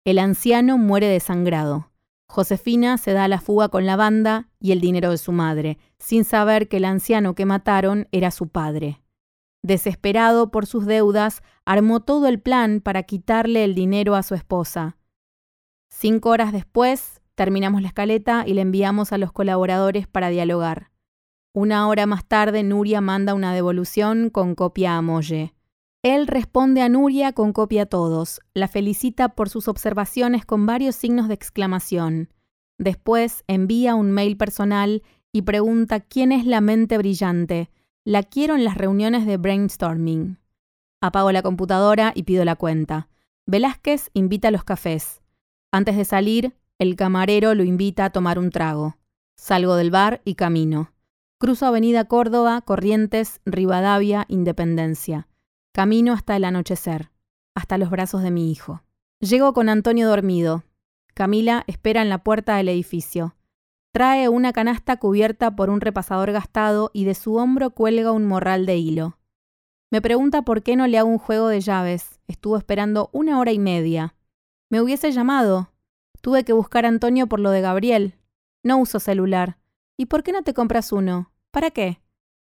El 0.06 0.18
anciano 0.18 0.78
muere 0.78 1.08
desangrado. 1.08 1.92
Josefina 2.28 2.98
se 2.98 3.14
da 3.14 3.26
a 3.26 3.28
la 3.28 3.40
fuga 3.40 3.70
con 3.70 3.86
la 3.86 3.96
banda 3.96 4.50
y 4.60 4.72
el 4.72 4.82
dinero 4.82 5.12
de 5.12 5.18
su 5.18 5.32
madre, 5.32 5.78
sin 6.00 6.26
saber 6.26 6.68
que 6.68 6.78
el 6.78 6.86
anciano 6.86 7.36
que 7.36 7.46
mataron 7.46 8.08
era 8.12 8.32
su 8.32 8.50
padre. 8.50 9.02
Desesperado 9.64 10.52
por 10.52 10.66
sus 10.66 10.86
deudas, 10.86 11.42
armó 11.66 12.02
todo 12.02 12.28
el 12.28 12.40
plan 12.40 12.82
para 12.82 13.04
quitarle 13.04 13.64
el 13.64 13.74
dinero 13.74 14.16
a 14.16 14.22
su 14.22 14.36
esposa. 14.36 14.98
Cinco 15.90 16.30
horas 16.30 16.52
después, 16.52 17.22
terminamos 17.34 17.82
la 17.82 17.88
escaleta 17.88 18.44
y 18.46 18.54
le 18.54 18.62
enviamos 18.62 19.12
a 19.12 19.18
los 19.18 19.32
colaboradores 19.32 20.08
para 20.08 20.30
dialogar. 20.30 20.92
Una 21.54 21.88
hora 21.88 22.06
más 22.06 22.26
tarde, 22.26 22.64
Nuria 22.64 23.02
manda 23.02 23.34
una 23.34 23.54
devolución 23.54 24.30
con 24.30 24.56
copia 24.56 24.98
a 24.98 25.02
Molle. 25.02 25.55
Él 26.06 26.28
responde 26.28 26.84
a 26.84 26.88
Nuria 26.88 27.34
con 27.34 27.52
copia 27.52 27.82
a 27.82 27.86
todos, 27.88 28.40
la 28.54 28.68
felicita 28.68 29.30
por 29.30 29.50
sus 29.50 29.68
observaciones 29.68 30.46
con 30.46 30.68
varios 30.68 30.96
signos 30.96 31.28
de 31.28 31.34
exclamación. 31.34 32.30
Después 32.78 33.44
envía 33.48 33.96
un 33.96 34.12
mail 34.12 34.38
personal 34.38 35.02
y 35.32 35.42
pregunta 35.42 36.02
quién 36.02 36.32
es 36.32 36.46
la 36.46 36.62
mente 36.62 37.00
brillante. 37.00 37.72
La 38.04 38.22
quiero 38.22 38.54
en 38.54 38.64
las 38.64 38.78
reuniones 38.78 39.26
de 39.26 39.38
brainstorming. 39.38 40.38
Apago 41.02 41.32
la 41.32 41.42
computadora 41.42 42.12
y 42.14 42.22
pido 42.22 42.46
la 42.46 42.56
cuenta. 42.56 43.10
Velázquez 43.48 44.12
invita 44.14 44.50
a 44.50 44.52
los 44.52 44.64
cafés. 44.64 45.24
Antes 45.72 45.98
de 45.98 46.06
salir, 46.06 46.56
el 46.78 46.96
camarero 46.98 47.56
lo 47.56 47.64
invita 47.64 48.06
a 48.06 48.10
tomar 48.12 48.38
un 48.38 48.52
trago. 48.52 48.96
Salgo 49.38 49.76
del 49.76 49.90
bar 49.90 50.22
y 50.24 50.36
camino. 50.36 50.94
Cruzo 51.40 51.66
Avenida 51.66 52.06
Córdoba, 52.06 52.62
Corrientes, 52.62 53.42
Rivadavia, 53.44 54.26
Independencia. 54.28 55.28
Camino 55.76 56.14
hasta 56.14 56.38
el 56.38 56.46
anochecer, 56.46 57.12
hasta 57.54 57.78
los 57.78 57.90
brazos 57.90 58.24
de 58.24 58.32
mi 58.32 58.50
hijo. 58.50 58.82
Llego 59.20 59.52
con 59.52 59.68
Antonio 59.68 60.08
dormido. 60.08 60.64
Camila 61.14 61.66
espera 61.68 62.02
en 62.02 62.08
la 62.08 62.24
puerta 62.24 62.56
del 62.56 62.70
edificio. 62.70 63.36
Trae 63.92 64.30
una 64.30 64.54
canasta 64.54 64.96
cubierta 64.96 65.54
por 65.58 65.70
un 65.70 65.82
repasador 65.82 66.32
gastado 66.32 66.92
y 66.94 67.04
de 67.04 67.14
su 67.14 67.36
hombro 67.36 67.72
cuelga 67.72 68.14
un 68.14 68.26
morral 68.26 68.66
de 68.66 68.78
hilo. 68.78 69.18
Me 69.92 70.02
pregunta 70.02 70.44
por 70.44 70.64
qué 70.64 70.78
no 70.78 70.88
le 70.88 70.98
hago 70.98 71.10
un 71.10 71.18
juego 71.18 71.50
de 71.50 71.60
llaves. 71.60 72.22
Estuvo 72.30 72.56
esperando 72.56 73.10
una 73.12 73.38
hora 73.38 73.52
y 73.52 73.60
media. 73.60 74.16
Me 74.70 74.80
hubiese 74.80 75.12
llamado. 75.12 75.74
Tuve 76.22 76.46
que 76.46 76.54
buscar 76.54 76.86
a 76.86 76.88
Antonio 76.88 77.28
por 77.28 77.42
lo 77.42 77.50
de 77.50 77.60
Gabriel. 77.60 78.16
No 78.64 78.78
uso 78.78 79.02
celular. 79.02 79.58
¿Y 79.98 80.06
por 80.06 80.24
qué 80.24 80.32
no 80.32 80.42
te 80.42 80.54
compras 80.54 80.94
uno? 80.94 81.34
¿Para 81.52 81.70
qué? 81.70 82.00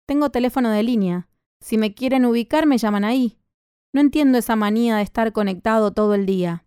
Tengo 0.05 0.29
teléfono 0.29 0.69
de 0.69 0.83
línea. 0.83 1.27
Si 1.65 1.79
me 1.79 1.95
quieren 1.95 2.27
ubicar, 2.27 2.67
me 2.67 2.77
llaman 2.77 3.05
ahí. 3.05 3.39
No 3.95 4.03
entiendo 4.03 4.37
esa 4.37 4.55
manía 4.55 4.97
de 4.97 5.03
estar 5.03 5.33
conectado 5.33 5.93
todo 5.93 6.13
el 6.13 6.27
día. 6.27 6.67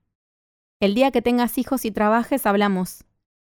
El 0.79 0.95
día 0.95 1.11
que 1.11 1.21
tengas 1.21 1.59
hijos 1.59 1.85
y 1.85 1.91
trabajes, 1.91 2.47
hablamos. 2.47 3.03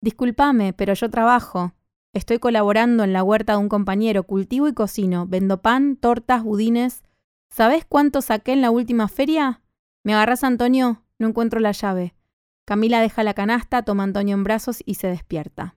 Discúlpame, 0.00 0.72
pero 0.72 0.94
yo 0.94 1.08
trabajo. 1.10 1.74
Estoy 2.12 2.40
colaborando 2.40 3.04
en 3.04 3.12
la 3.12 3.22
huerta 3.22 3.52
de 3.52 3.58
un 3.58 3.68
compañero, 3.68 4.24
cultivo 4.24 4.66
y 4.66 4.74
cocino, 4.74 5.26
vendo 5.28 5.62
pan, 5.62 5.94
tortas, 5.94 6.42
budines. 6.42 7.04
¿Sabes 7.50 7.84
cuánto 7.88 8.20
saqué 8.20 8.52
en 8.52 8.60
la 8.60 8.72
última 8.72 9.06
feria? 9.06 9.62
¿Me 10.02 10.14
agarras, 10.14 10.42
Antonio? 10.42 11.04
No 11.20 11.28
encuentro 11.28 11.60
la 11.60 11.70
llave. 11.70 12.16
Camila 12.64 13.00
deja 13.00 13.22
la 13.22 13.34
canasta, 13.34 13.84
toma 13.84 14.02
a 14.02 14.06
Antonio 14.06 14.34
en 14.34 14.42
brazos 14.42 14.82
y 14.84 14.94
se 14.94 15.06
despierta. 15.06 15.76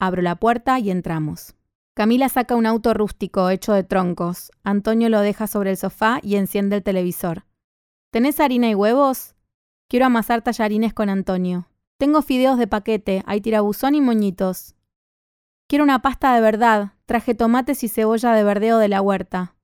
Abro 0.00 0.20
la 0.20 0.34
puerta 0.34 0.80
y 0.80 0.90
entramos. 0.90 1.54
Camila 1.96 2.28
saca 2.28 2.56
un 2.56 2.66
auto 2.66 2.92
rústico 2.92 3.48
hecho 3.48 3.72
de 3.72 3.82
troncos. 3.82 4.52
Antonio 4.62 5.08
lo 5.08 5.22
deja 5.22 5.46
sobre 5.46 5.70
el 5.70 5.78
sofá 5.78 6.20
y 6.22 6.36
enciende 6.36 6.76
el 6.76 6.82
televisor. 6.82 7.46
¿Tenés 8.10 8.38
harina 8.38 8.68
y 8.68 8.74
huevos? 8.74 9.34
Quiero 9.88 10.04
amasar 10.04 10.42
tallarines 10.42 10.92
con 10.92 11.08
Antonio. 11.08 11.70
Tengo 11.96 12.20
fideos 12.20 12.58
de 12.58 12.66
paquete, 12.66 13.22
hay 13.24 13.40
tirabuzón 13.40 13.94
y 13.94 14.02
moñitos. 14.02 14.74
Quiero 15.68 15.84
una 15.84 16.02
pasta 16.02 16.34
de 16.34 16.42
verdad. 16.42 16.92
Traje 17.06 17.34
tomates 17.34 17.82
y 17.82 17.88
cebolla 17.88 18.34
de 18.34 18.44
verdeo 18.44 18.76
de 18.76 18.88
la 18.88 19.00
huerta. 19.00 19.54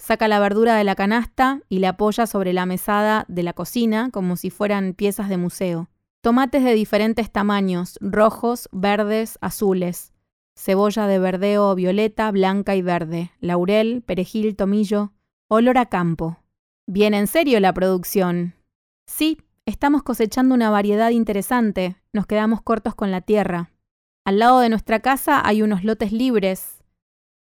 Saca 0.00 0.26
la 0.26 0.40
verdura 0.40 0.74
de 0.74 0.82
la 0.82 0.96
canasta 0.96 1.60
y 1.68 1.78
la 1.78 1.90
apoya 1.90 2.26
sobre 2.26 2.52
la 2.52 2.66
mesada 2.66 3.26
de 3.28 3.44
la 3.44 3.52
cocina 3.52 4.10
como 4.10 4.34
si 4.34 4.50
fueran 4.50 4.92
piezas 4.92 5.28
de 5.28 5.36
museo. 5.36 5.88
Tomates 6.20 6.64
de 6.64 6.74
diferentes 6.74 7.30
tamaños, 7.30 7.96
rojos, 8.00 8.68
verdes, 8.72 9.38
azules. 9.40 10.15
Cebolla 10.56 11.06
de 11.06 11.18
verdeo 11.18 11.74
violeta, 11.74 12.30
blanca 12.30 12.74
y 12.74 12.82
verde. 12.82 13.30
Laurel, 13.40 14.02
perejil, 14.02 14.56
tomillo. 14.56 15.12
Olor 15.48 15.78
a 15.78 15.86
campo. 15.86 16.38
Bien 16.86 17.14
en 17.14 17.26
serio 17.26 17.60
la 17.60 17.74
producción. 17.74 18.54
Sí, 19.06 19.38
estamos 19.66 20.02
cosechando 20.02 20.54
una 20.54 20.70
variedad 20.70 21.10
interesante. 21.10 21.96
Nos 22.12 22.26
quedamos 22.26 22.62
cortos 22.62 22.94
con 22.94 23.10
la 23.10 23.20
tierra. 23.20 23.70
Al 24.24 24.38
lado 24.38 24.60
de 24.60 24.70
nuestra 24.70 25.00
casa 25.00 25.46
hay 25.46 25.62
unos 25.62 25.84
lotes 25.84 26.10
libres. 26.10 26.82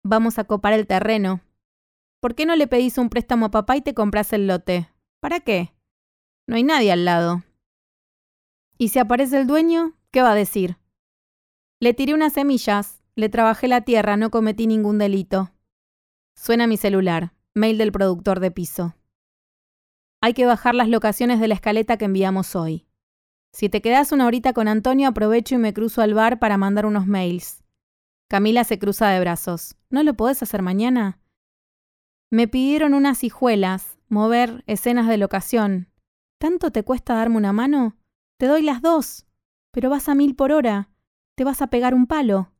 Vamos 0.04 0.38
a 0.38 0.44
copar 0.44 0.72
el 0.72 0.86
terreno. 0.86 1.40
¿Por 2.20 2.34
qué 2.34 2.46
no 2.46 2.56
le 2.56 2.66
pedís 2.66 2.98
un 2.98 3.10
préstamo 3.10 3.46
a 3.46 3.50
papá 3.50 3.76
y 3.76 3.80
te 3.80 3.94
compras 3.94 4.32
el 4.32 4.46
lote? 4.48 4.90
¿Para 5.20 5.40
qué? 5.40 5.72
No 6.48 6.56
hay 6.56 6.64
nadie 6.64 6.90
al 6.90 7.04
lado. 7.04 7.44
¿Y 8.76 8.88
si 8.88 8.98
aparece 8.98 9.40
el 9.40 9.46
dueño? 9.46 9.94
¿Qué 10.10 10.20
va 10.20 10.32
a 10.32 10.34
decir? 10.34 10.78
Le 11.80 11.94
tiré 11.94 12.12
unas 12.12 12.32
semillas, 12.32 13.02
le 13.14 13.28
trabajé 13.28 13.68
la 13.68 13.82
tierra, 13.82 14.16
no 14.16 14.30
cometí 14.30 14.66
ningún 14.66 14.98
delito. 14.98 15.52
Suena 16.34 16.66
mi 16.66 16.76
celular, 16.76 17.34
mail 17.54 17.78
del 17.78 17.92
productor 17.92 18.40
de 18.40 18.50
piso. 18.50 18.96
Hay 20.20 20.34
que 20.34 20.46
bajar 20.46 20.74
las 20.74 20.88
locaciones 20.88 21.38
de 21.38 21.46
la 21.46 21.54
escaleta 21.54 21.96
que 21.96 22.06
enviamos 22.06 22.56
hoy. 22.56 22.88
Si 23.52 23.68
te 23.68 23.80
quedas 23.80 24.10
una 24.10 24.26
horita 24.26 24.52
con 24.52 24.66
Antonio, 24.66 25.08
aprovecho 25.08 25.54
y 25.54 25.58
me 25.58 25.72
cruzo 25.72 26.02
al 26.02 26.14
bar 26.14 26.40
para 26.40 26.58
mandar 26.58 26.84
unos 26.84 27.06
mails. 27.06 27.62
Camila 28.28 28.64
se 28.64 28.80
cruza 28.80 29.08
de 29.10 29.20
brazos. 29.20 29.76
¿No 29.88 30.02
lo 30.02 30.14
podés 30.14 30.42
hacer 30.42 30.62
mañana? 30.62 31.20
Me 32.30 32.48
pidieron 32.48 32.92
unas 32.92 33.22
hijuelas, 33.22 33.98
mover 34.08 34.64
escenas 34.66 35.06
de 35.06 35.16
locación. 35.16 35.92
¿Tanto 36.38 36.72
te 36.72 36.82
cuesta 36.82 37.14
darme 37.14 37.36
una 37.36 37.52
mano? 37.52 37.96
Te 38.36 38.46
doy 38.46 38.62
las 38.62 38.82
dos, 38.82 39.26
pero 39.70 39.90
vas 39.90 40.08
a 40.08 40.14
mil 40.14 40.34
por 40.34 40.50
hora. 40.52 40.90
Te 41.38 41.44
vas 41.44 41.62
a 41.62 41.68
pegar 41.68 41.94
un 41.94 42.08
palo. 42.08 42.50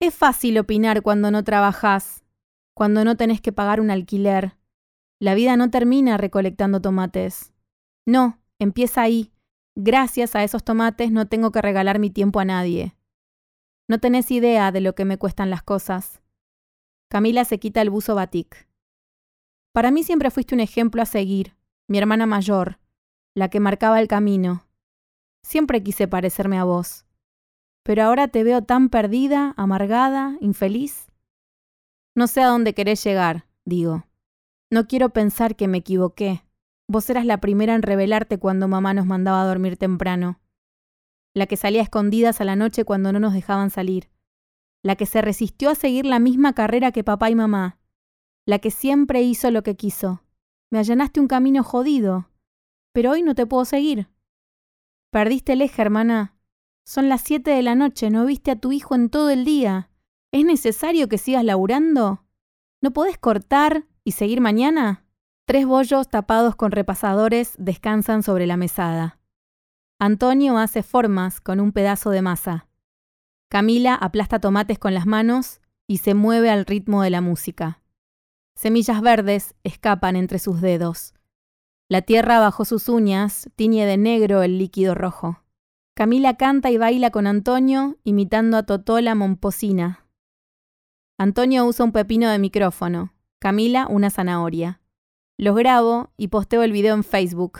Es 0.00 0.12
fácil 0.12 0.58
opinar 0.58 1.02
cuando 1.02 1.30
no 1.30 1.44
trabajas, 1.44 2.24
cuando 2.74 3.04
no 3.04 3.16
tenés 3.16 3.40
que 3.40 3.52
pagar 3.52 3.80
un 3.80 3.92
alquiler. 3.92 4.58
La 5.20 5.36
vida 5.36 5.56
no 5.56 5.70
termina 5.70 6.16
recolectando 6.16 6.80
tomates. 6.80 7.52
No, 8.06 8.42
empieza 8.58 9.02
ahí. 9.02 9.30
Gracias 9.76 10.34
a 10.34 10.42
esos 10.42 10.64
tomates 10.64 11.12
no 11.12 11.28
tengo 11.28 11.52
que 11.52 11.62
regalar 11.62 12.00
mi 12.00 12.10
tiempo 12.10 12.40
a 12.40 12.44
nadie. 12.44 12.96
No 13.88 14.00
tenés 14.00 14.32
idea 14.32 14.72
de 14.72 14.80
lo 14.80 14.96
que 14.96 15.04
me 15.04 15.16
cuestan 15.16 15.48
las 15.48 15.62
cosas. 15.62 16.20
Camila 17.08 17.44
se 17.44 17.60
quita 17.60 17.82
el 17.82 17.90
buzo 17.90 18.16
batik. 18.16 18.68
Para 19.72 19.92
mí 19.92 20.02
siempre 20.02 20.32
fuiste 20.32 20.56
un 20.56 20.60
ejemplo 20.60 21.02
a 21.02 21.06
seguir, 21.06 21.54
mi 21.86 21.98
hermana 21.98 22.26
mayor, 22.26 22.80
la 23.36 23.48
que 23.48 23.60
marcaba 23.60 24.00
el 24.00 24.08
camino. 24.08 24.66
Siempre 25.44 25.84
quise 25.84 26.08
parecerme 26.08 26.58
a 26.58 26.64
vos. 26.64 27.04
Pero 27.88 28.02
ahora 28.02 28.28
te 28.28 28.44
veo 28.44 28.60
tan 28.60 28.90
perdida, 28.90 29.54
amargada, 29.56 30.36
infeliz. 30.42 31.10
No 32.14 32.26
sé 32.26 32.42
a 32.42 32.48
dónde 32.48 32.74
querés 32.74 33.02
llegar, 33.02 33.46
digo. 33.64 34.04
No 34.70 34.86
quiero 34.86 35.08
pensar 35.08 35.56
que 35.56 35.68
me 35.68 35.78
equivoqué. 35.78 36.44
Vos 36.86 37.08
eras 37.08 37.24
la 37.24 37.40
primera 37.40 37.74
en 37.74 37.80
revelarte 37.80 38.38
cuando 38.38 38.68
mamá 38.68 38.92
nos 38.92 39.06
mandaba 39.06 39.40
a 39.40 39.46
dormir 39.46 39.78
temprano. 39.78 40.38
La 41.34 41.46
que 41.46 41.56
salía 41.56 41.80
a 41.80 41.84
escondidas 41.84 42.42
a 42.42 42.44
la 42.44 42.56
noche 42.56 42.84
cuando 42.84 43.10
no 43.10 43.20
nos 43.20 43.32
dejaban 43.32 43.70
salir. 43.70 44.10
La 44.84 44.94
que 44.94 45.06
se 45.06 45.22
resistió 45.22 45.70
a 45.70 45.74
seguir 45.74 46.04
la 46.04 46.18
misma 46.18 46.52
carrera 46.52 46.92
que 46.92 47.04
papá 47.04 47.30
y 47.30 47.36
mamá. 47.36 47.78
La 48.46 48.58
que 48.58 48.70
siempre 48.70 49.22
hizo 49.22 49.50
lo 49.50 49.62
que 49.62 49.76
quiso. 49.76 50.22
Me 50.70 50.78
allanaste 50.78 51.20
un 51.20 51.26
camino 51.26 51.64
jodido. 51.64 52.28
Pero 52.92 53.12
hoy 53.12 53.22
no 53.22 53.34
te 53.34 53.46
puedo 53.46 53.64
seguir. 53.64 54.08
Perdiste 55.10 55.54
el 55.54 55.62
hermana. 55.62 56.37
Son 56.88 57.10
las 57.10 57.20
siete 57.20 57.50
de 57.50 57.60
la 57.60 57.74
noche, 57.74 58.08
no 58.08 58.24
viste 58.24 58.50
a 58.50 58.56
tu 58.56 58.72
hijo 58.72 58.94
en 58.94 59.10
todo 59.10 59.28
el 59.28 59.44
día. 59.44 59.90
¿Es 60.32 60.46
necesario 60.46 61.06
que 61.06 61.18
sigas 61.18 61.44
laburando? 61.44 62.24
¿No 62.80 62.94
podés 62.94 63.18
cortar 63.18 63.84
y 64.04 64.12
seguir 64.12 64.40
mañana? 64.40 65.04
Tres 65.44 65.66
bollos 65.66 66.08
tapados 66.08 66.56
con 66.56 66.72
repasadores 66.72 67.52
descansan 67.58 68.22
sobre 68.22 68.46
la 68.46 68.56
mesada. 68.56 69.20
Antonio 69.98 70.56
hace 70.56 70.82
formas 70.82 71.42
con 71.42 71.60
un 71.60 71.72
pedazo 71.72 72.08
de 72.08 72.22
masa. 72.22 72.68
Camila 73.50 73.94
aplasta 73.94 74.40
tomates 74.40 74.78
con 74.78 74.94
las 74.94 75.04
manos 75.04 75.60
y 75.86 75.98
se 75.98 76.14
mueve 76.14 76.48
al 76.48 76.64
ritmo 76.64 77.02
de 77.02 77.10
la 77.10 77.20
música. 77.20 77.82
Semillas 78.54 79.02
verdes 79.02 79.54
escapan 79.62 80.16
entre 80.16 80.38
sus 80.38 80.62
dedos. 80.62 81.12
La 81.90 82.00
tierra 82.00 82.40
bajo 82.40 82.64
sus 82.64 82.88
uñas 82.88 83.50
tiñe 83.56 83.84
de 83.84 83.98
negro 83.98 84.42
el 84.42 84.56
líquido 84.56 84.94
rojo. 84.94 85.42
Camila 85.98 86.34
canta 86.34 86.70
y 86.70 86.76
baila 86.76 87.10
con 87.10 87.26
Antonio, 87.26 87.96
imitando 88.04 88.56
a 88.56 88.62
Totola 88.62 89.16
Momposina. 89.16 90.06
Antonio 91.18 91.66
usa 91.66 91.84
un 91.84 91.90
pepino 91.90 92.30
de 92.30 92.38
micrófono, 92.38 93.14
Camila 93.40 93.88
una 93.90 94.08
zanahoria. 94.08 94.80
Los 95.38 95.56
grabo 95.56 96.12
y 96.16 96.28
posteo 96.28 96.62
el 96.62 96.70
video 96.70 96.94
en 96.94 97.02
Facebook. 97.02 97.58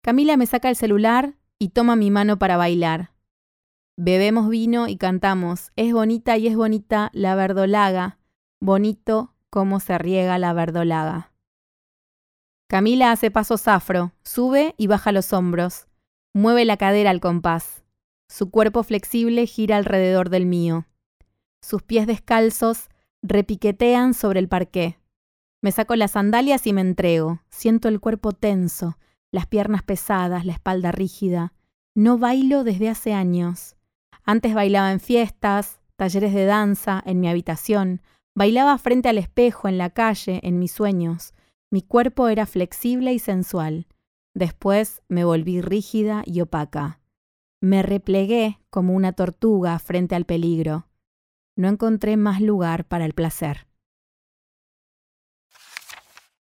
Camila 0.00 0.36
me 0.36 0.46
saca 0.46 0.68
el 0.68 0.76
celular 0.76 1.34
y 1.58 1.70
toma 1.70 1.96
mi 1.96 2.12
mano 2.12 2.38
para 2.38 2.56
bailar. 2.56 3.10
Bebemos 3.96 4.48
vino 4.48 4.86
y 4.86 4.96
cantamos. 4.96 5.72
Es 5.74 5.92
bonita 5.92 6.36
y 6.36 6.46
es 6.46 6.54
bonita 6.54 7.10
la 7.14 7.34
verdolaga. 7.34 8.20
Bonito 8.60 9.34
cómo 9.50 9.80
se 9.80 9.98
riega 9.98 10.38
la 10.38 10.52
verdolaga. 10.52 11.32
Camila 12.68 13.10
hace 13.10 13.32
pasos 13.32 13.66
afro, 13.66 14.12
sube 14.22 14.76
y 14.76 14.86
baja 14.86 15.10
los 15.10 15.32
hombros, 15.32 15.85
mueve 16.36 16.66
la 16.66 16.76
cadera 16.76 17.08
al 17.10 17.20
compás. 17.20 17.82
Su 18.28 18.50
cuerpo 18.50 18.82
flexible 18.82 19.46
gira 19.46 19.78
alrededor 19.78 20.28
del 20.28 20.44
mío. 20.44 20.86
Sus 21.62 21.82
pies 21.82 22.06
descalzos 22.06 22.88
repiquetean 23.22 24.12
sobre 24.12 24.40
el 24.40 24.48
parqué. 24.48 24.98
Me 25.62 25.72
saco 25.72 25.96
las 25.96 26.10
sandalias 26.10 26.66
y 26.66 26.74
me 26.74 26.82
entrego. 26.82 27.40
Siento 27.48 27.88
el 27.88 28.00
cuerpo 28.00 28.32
tenso, 28.32 28.98
las 29.32 29.46
piernas 29.46 29.82
pesadas, 29.82 30.44
la 30.44 30.52
espalda 30.52 30.92
rígida. 30.92 31.54
No 31.94 32.18
bailo 32.18 32.64
desde 32.64 32.90
hace 32.90 33.14
años. 33.14 33.74
Antes 34.22 34.52
bailaba 34.52 34.92
en 34.92 35.00
fiestas, 35.00 35.80
talleres 35.96 36.34
de 36.34 36.44
danza, 36.44 37.02
en 37.06 37.18
mi 37.18 37.28
habitación. 37.28 38.02
Bailaba 38.34 38.76
frente 38.76 39.08
al 39.08 39.16
espejo, 39.16 39.68
en 39.68 39.78
la 39.78 39.88
calle, 39.88 40.40
en 40.42 40.58
mis 40.58 40.72
sueños. 40.72 41.32
Mi 41.70 41.80
cuerpo 41.80 42.28
era 42.28 42.44
flexible 42.44 43.14
y 43.14 43.18
sensual. 43.18 43.86
Después 44.36 45.02
me 45.08 45.24
volví 45.24 45.62
rígida 45.62 46.22
y 46.26 46.42
opaca. 46.42 47.00
Me 47.62 47.82
replegué 47.82 48.58
como 48.68 48.92
una 48.92 49.14
tortuga 49.14 49.78
frente 49.78 50.14
al 50.14 50.26
peligro. 50.26 50.88
No 51.56 51.68
encontré 51.68 52.18
más 52.18 52.42
lugar 52.42 52.84
para 52.84 53.06
el 53.06 53.14
placer. 53.14 53.65